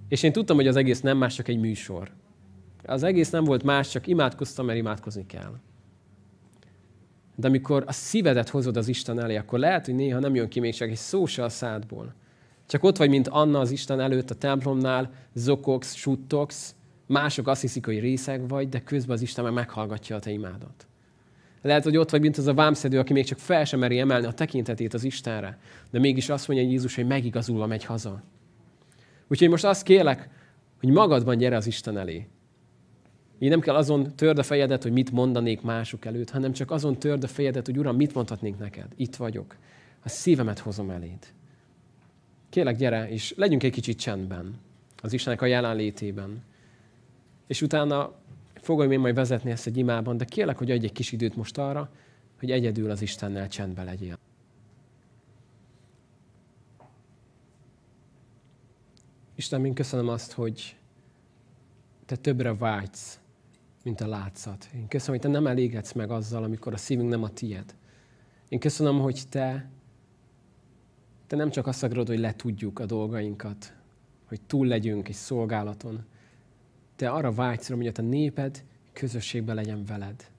És 0.08 0.24
én 0.24 0.32
tudtam, 0.32 0.56
hogy 0.56 0.68
az 0.68 0.76
egész 0.76 1.02
nem 1.02 1.18
más, 1.18 1.36
csak 1.36 1.48
egy 1.48 1.60
műsor. 1.60 2.12
Az 2.84 3.04
egész 3.04 3.30
nem 3.30 3.44
volt 3.44 3.64
más, 3.64 3.90
csak 3.90 4.08
imádkoztam, 4.08 4.66
mert 4.66 4.78
imádkozni 4.78 5.26
kell. 5.26 5.60
De 7.36 7.48
amikor 7.48 7.84
a 7.88 7.92
szívedet 7.92 8.50
hozod 8.50 8.78
az 8.78 8.88
Isten 8.88 9.20
elé, 9.20 9.36
akkor 9.36 9.60
lehet, 9.60 9.86
hogy 9.86 9.96
néha 9.96 10.20
nem 10.20 10.36
jön 10.36 10.50
ki 10.50 10.60
még 10.60 10.74
csak 10.74 10.90
egy 10.90 10.96
szó 10.96 11.26
se 11.26 11.44
a 11.44 11.50
szádból. 11.50 12.14
Csak 12.68 12.84
ott 12.84 12.98
vagy, 12.98 13.10
mint 13.10 13.28
Anna 13.28 13.60
az 13.60 13.72
Isten 13.72 14.00
előtt 14.00 14.30
a 14.30 14.36
templomnál, 14.36 15.12
zokogsz, 15.34 15.94
suttogsz, 15.94 16.76
mások 17.08 17.48
azt 17.48 17.62
hiszik, 17.62 17.86
hogy 17.86 18.00
részeg 18.00 18.48
vagy, 18.48 18.70
de 18.70 18.80
közben 18.80 19.16
az 19.16 19.22
Isten 19.22 19.44
meg 19.44 19.54
meghallgatja 19.54 20.16
a 20.16 20.20
te 20.20 20.32
imádat. 20.32 20.88
Lehet, 21.62 21.84
hogy 21.84 21.98
ott 21.98 22.10
vagy, 22.10 22.22
mint 22.22 22.38
az 22.38 22.48
a 22.48 22.54
vámszedő, 22.54 23.00
aki 23.00 23.14
még 23.14 23.26
csak 23.26 23.38
fel 23.38 23.66
sem 23.66 23.80
meri 23.80 24.00
emelni 24.00 24.26
a 24.26 24.32
tekintetét 24.32 24.94
az 24.94 25.04
Istenre, 25.04 25.60
de 25.92 26.00
mégis 26.00 26.30
azt 26.30 26.48
mondja 26.48 26.68
Jézus, 26.68 26.96
hogy 26.96 27.08
megigazulva 27.08 27.66
megy 27.66 27.86
haza. 27.86 28.24
Úgyhogy 29.28 29.50
most 29.50 29.66
azt 29.66 29.84
kérlek, 29.84 30.30
hogy 30.80 30.90
magadban 30.90 31.38
gyere 31.38 31.56
az 31.56 31.68
Isten 31.68 31.98
elé. 31.98 32.28
Így 33.40 33.50
nem 33.50 33.60
kell 33.60 33.76
azon 33.76 34.16
törd 34.16 34.38
a 34.38 34.44
fejedet, 34.44 34.84
hogy 34.84 34.92
mit 34.92 35.12
mondanék 35.12 35.62
mások 35.62 36.06
előtt, 36.06 36.30
hanem 36.30 36.52
csak 36.52 36.72
azon 36.72 37.00
törd 37.00 37.24
a 37.24 37.28
fejedet, 37.28 37.66
hogy 37.66 37.78
Uram, 37.78 37.96
mit 37.96 38.14
mondhatnék 38.14 38.58
neked? 38.58 38.88
Itt 38.96 39.16
vagyok. 39.16 39.56
A 40.04 40.10
szívemet 40.10 40.60
hozom 40.60 40.90
eléd. 40.90 41.34
Kérlek, 42.56 42.76
gyere, 42.76 43.10
és 43.10 43.34
legyünk 43.38 43.64
egy 43.64 43.72
kicsit 43.72 44.00
csendben. 44.00 44.60
Az 45.02 45.14
Istenek 45.14 45.42
a 45.42 45.46
jelenlétében. 45.46 46.44
És 47.48 47.62
utána 47.62 48.14
fogom 48.54 48.92
én 48.92 49.00
majd 49.00 49.16
vezetni 49.16 49.52
ezt 49.52 49.68
egy 49.68 49.78
imában, 49.78 50.18
de 50.18 50.26
kérlek, 50.26 50.58
hogy 50.58 50.72
adj 50.72 50.86
egy 50.86 50.92
kis 50.92 51.12
időt 51.12 51.36
most 51.36 51.58
arra, 51.58 51.90
hogy 52.40 52.52
egyedül 52.52 52.90
az 52.90 53.02
Istennel 53.02 53.48
csendbe 53.48 53.84
legyél. 53.84 54.18
Isten, 59.36 59.66
én 59.66 59.74
köszönöm 59.74 60.08
azt, 60.08 60.32
hogy 60.32 60.76
te 62.06 62.16
többre 62.16 62.56
vágysz, 62.56 63.20
mint 63.84 64.02
a 64.02 64.08
látszat. 64.08 64.70
Én 64.76 64.88
köszönöm, 64.88 65.20
hogy 65.22 65.32
te 65.32 65.38
nem 65.38 65.48
elégedsz 65.48 65.92
meg 65.92 66.12
azzal, 66.12 66.44
amikor 66.44 66.74
a 66.74 66.78
szívünk 66.78 67.10
nem 67.10 67.24
a 67.24 67.30
tied. 67.30 67.76
Én 68.50 68.60
köszönöm, 68.60 69.00
hogy 69.00 69.22
te, 69.30 69.70
te 71.28 71.36
nem 71.36 71.50
csak 71.50 71.68
azt 71.68 71.84
akarod, 71.84 72.08
hogy 72.08 72.20
letudjuk 72.20 72.80
a 72.80 72.86
dolgainkat, 72.86 73.74
hogy 74.26 74.42
túl 74.42 74.68
legyünk 74.68 75.08
egy 75.08 75.16
szolgálaton, 75.16 76.06
te 76.96 77.10
arra 77.10 77.32
vágysz, 77.32 77.70
hogy 77.70 77.92
a 77.96 78.02
néped 78.02 78.64
közösségben 78.94 79.56
legyen 79.56 79.86
veled. 79.86 80.30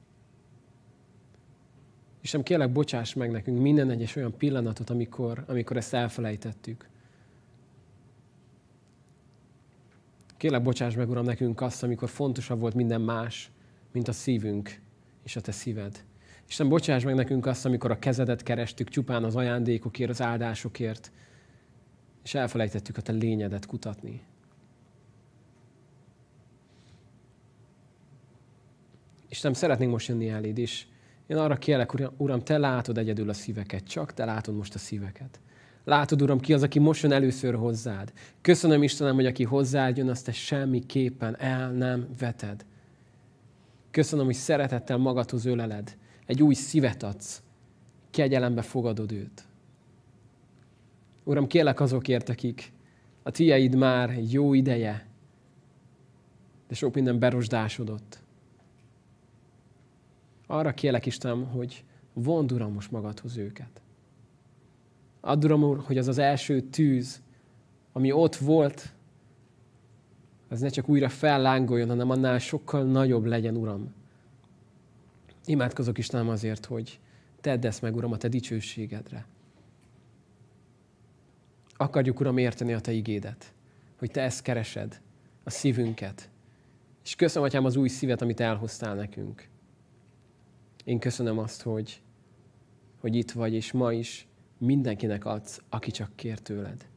És 2.20 2.32
nem 2.32 2.42
kérlek, 2.42 2.72
bocsáss 2.72 3.14
meg 3.14 3.30
nekünk 3.30 3.60
minden 3.60 3.90
egyes 3.90 4.16
olyan 4.16 4.36
pillanatot, 4.36 4.90
amikor, 4.90 5.44
amikor 5.46 5.76
ezt 5.76 5.94
elfelejtettük. 5.94 6.88
Kérlek, 10.36 10.62
bocsáss 10.62 10.94
meg, 10.94 11.08
Uram, 11.08 11.24
nekünk 11.24 11.60
azt, 11.60 11.82
amikor 11.82 12.08
fontosabb 12.08 12.60
volt 12.60 12.74
minden 12.74 13.00
más, 13.00 13.50
mint 13.92 14.08
a 14.08 14.12
szívünk 14.12 14.80
és 15.22 15.36
a 15.36 15.40
Te 15.40 15.52
szíved. 15.52 16.04
Isten, 16.48 16.68
bocsáss 16.68 17.04
meg 17.04 17.14
nekünk 17.14 17.46
azt, 17.46 17.64
amikor 17.64 17.90
a 17.90 17.98
kezedet 17.98 18.42
kerestük 18.42 18.88
csupán 18.88 19.24
az 19.24 19.36
ajándékokért, 19.36 20.10
az 20.10 20.22
áldásokért, 20.22 21.12
és 22.24 22.34
elfelejtettük 22.34 22.96
a 22.96 23.02
Te 23.02 23.12
lényedet 23.12 23.66
kutatni. 23.66 24.22
Isten, 29.28 29.54
szeretnénk 29.54 29.90
most 29.90 30.08
jönni 30.08 30.28
eléd, 30.28 30.58
és 30.58 30.86
én 31.26 31.36
arra 31.36 31.56
kérlek, 31.56 31.92
Uram, 32.16 32.40
Te 32.40 32.58
látod 32.58 32.98
egyedül 32.98 33.28
a 33.28 33.32
szíveket, 33.32 33.84
csak 33.84 34.14
Te 34.14 34.24
látod 34.24 34.56
most 34.56 34.74
a 34.74 34.78
szíveket. 34.78 35.40
Látod, 35.84 36.22
Uram, 36.22 36.40
ki 36.40 36.52
az, 36.52 36.62
aki 36.62 36.78
most 36.78 37.02
jön 37.02 37.12
először 37.12 37.54
hozzád. 37.54 38.12
Köszönöm, 38.40 38.82
Istenem, 38.82 39.14
hogy 39.14 39.26
aki 39.26 39.44
hozzád 39.44 39.96
jön, 39.96 40.08
azt 40.08 40.24
Te 40.24 40.32
semmiképpen 40.32 41.40
el 41.40 41.70
nem 41.70 42.08
veted. 42.18 42.64
Köszönöm, 43.90 44.24
hogy 44.24 44.34
szeretettel 44.34 44.96
magadhoz 44.96 45.44
öleled, 45.44 45.96
egy 46.26 46.42
új 46.42 46.54
szívet 46.54 47.02
adsz, 47.02 47.42
kegyelembe 48.10 48.62
fogadod 48.62 49.12
őt. 49.12 49.44
Uram, 51.24 51.46
kérlek 51.46 51.80
azokért, 51.80 52.28
akik 52.28 52.72
a 53.22 53.30
tieid 53.30 53.74
már 53.74 54.18
jó 54.30 54.54
ideje, 54.54 55.06
de 56.68 56.74
sok 56.74 56.94
minden 56.94 57.18
berosdásodott. 57.18 58.18
Arra 60.46 60.74
kérlek 60.74 61.06
Istenem, 61.06 61.44
hogy 61.44 61.84
vond 62.12 62.52
Uram 62.52 62.72
most 62.72 62.90
magadhoz 62.90 63.36
őket. 63.36 63.82
Add 65.20 65.44
Uram 65.44 65.62
Úr, 65.62 65.78
hogy 65.84 65.98
az 65.98 66.08
az 66.08 66.18
első 66.18 66.60
tűz, 66.60 67.22
ami 67.92 68.12
ott 68.12 68.36
volt, 68.36 68.92
az 70.48 70.60
ne 70.60 70.68
csak 70.68 70.88
újra 70.88 71.08
fellángoljon, 71.08 71.88
hanem 71.88 72.10
annál 72.10 72.38
sokkal 72.38 72.84
nagyobb 72.84 73.24
legyen, 73.24 73.56
Uram. 73.56 73.94
Imádkozok 75.46 75.98
Istenem 75.98 76.28
azért, 76.28 76.64
hogy 76.64 77.00
tedd 77.40 77.66
ezt 77.66 77.82
meg, 77.82 77.96
Uram, 77.96 78.12
a 78.12 78.16
Te 78.16 78.28
dicsőségedre. 78.28 79.26
Akarjuk, 81.76 82.20
Uram, 82.20 82.38
érteni 82.38 82.72
a 82.72 82.80
Te 82.80 82.92
igédet, 82.92 83.54
hogy 83.98 84.10
Te 84.10 84.20
ezt 84.22 84.42
keresed, 84.42 85.00
a 85.44 85.50
szívünket. 85.50 86.30
És 87.04 87.14
köszönöm, 87.14 87.48
Atyám, 87.48 87.64
az 87.64 87.76
új 87.76 87.88
szívet, 87.88 88.22
amit 88.22 88.40
elhoztál 88.40 88.94
nekünk. 88.94 89.48
Én 90.84 90.98
köszönöm 90.98 91.38
azt, 91.38 91.62
hogy, 91.62 92.02
hogy 93.00 93.14
itt 93.14 93.30
vagy, 93.30 93.54
és 93.54 93.72
ma 93.72 93.92
is 93.92 94.26
mindenkinek 94.58 95.24
adsz, 95.24 95.62
aki 95.68 95.90
csak 95.90 96.16
kér 96.16 96.38
tőled. 96.38 96.88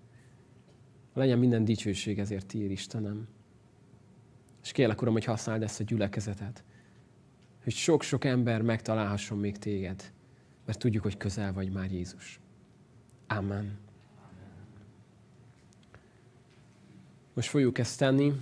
Legyen 1.13 1.39
minden 1.39 1.65
dicsőség 1.65 2.19
ezért 2.19 2.45
tiéd, 2.45 2.71
Istenem. 2.71 3.27
És 4.63 4.71
kérlek, 4.71 5.01
Uram, 5.01 5.13
hogy 5.13 5.25
használd 5.25 5.63
ezt 5.63 5.79
a 5.79 5.83
gyülekezetet, 5.83 6.63
hogy 7.69 7.77
sok-sok 7.77 8.25
ember 8.25 8.61
megtalálhasson 8.61 9.37
még 9.37 9.57
téged, 9.57 10.11
mert 10.65 10.79
tudjuk, 10.79 11.03
hogy 11.03 11.17
közel 11.17 11.53
vagy 11.53 11.71
már 11.71 11.91
Jézus. 11.91 12.39
Amen. 13.27 13.77
Most 17.33 17.49
fogjuk 17.49 17.77
ezt 17.77 17.99
tenni, 17.99 18.33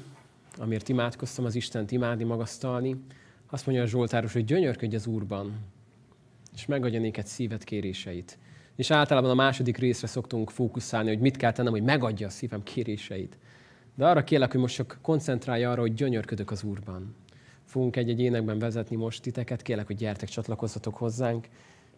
amiért 0.58 0.90
imádkoztam, 0.90 1.46
az 1.46 1.56
Istent 1.56 1.92
imádni, 1.92 2.24
magasztalni. 2.24 3.04
Azt 3.50 3.66
mondja 3.66 3.84
a 3.84 3.88
Zsoltáros, 3.88 4.34
hogy 4.34 4.46
gyönyörködj 4.46 4.96
az 4.96 5.08
Úrban, 5.08 5.54
és 6.54 6.66
megadja 6.66 7.00
néked 7.00 7.28
szívet 7.28 7.64
kéréseit. 7.64 8.38
És 8.76 8.92
általában 8.92 9.30
a 9.30 9.36
második 9.36 9.78
részre 9.78 10.08
szoktunk 10.08 10.50
fókuszálni, 10.50 11.10
hogy 11.10 11.20
mit 11.20 11.38
kell 11.38 11.52
tennem, 11.52 11.72
hogy 11.72 11.84
megadja 11.84 12.28
a 12.28 12.30
szívem 12.30 12.64
kéréseit. 12.64 13.38
De 13.96 14.08
arra 14.08 14.24
kérlek, 14.24 14.52
hogy 14.52 14.62
most 14.62 14.76
csak 14.76 15.00
koncentrálj 15.02 15.64
arra, 15.64 15.82
hogy 15.82 15.94
gyönyörködök 15.94 16.52
az 16.52 16.64
Úrban. 16.64 17.16
Fogunk 17.68 17.96
egy-egy 17.96 18.20
énekben 18.20 18.60
vezetni 18.60 18.96
most 18.96 19.22
titeket, 19.22 19.62
kérlek, 19.62 19.88
hogy 19.88 19.96
gyertek, 19.96 20.30
csatlakozzatok 20.30 20.96
hozzánk, 20.96 21.48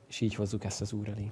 és 0.08 0.22
így 0.22 0.36
hozzuk 0.36 0.64
ezt 0.64 0.82
az 0.82 0.94
Úr 0.94 1.10
elé. 1.10 1.28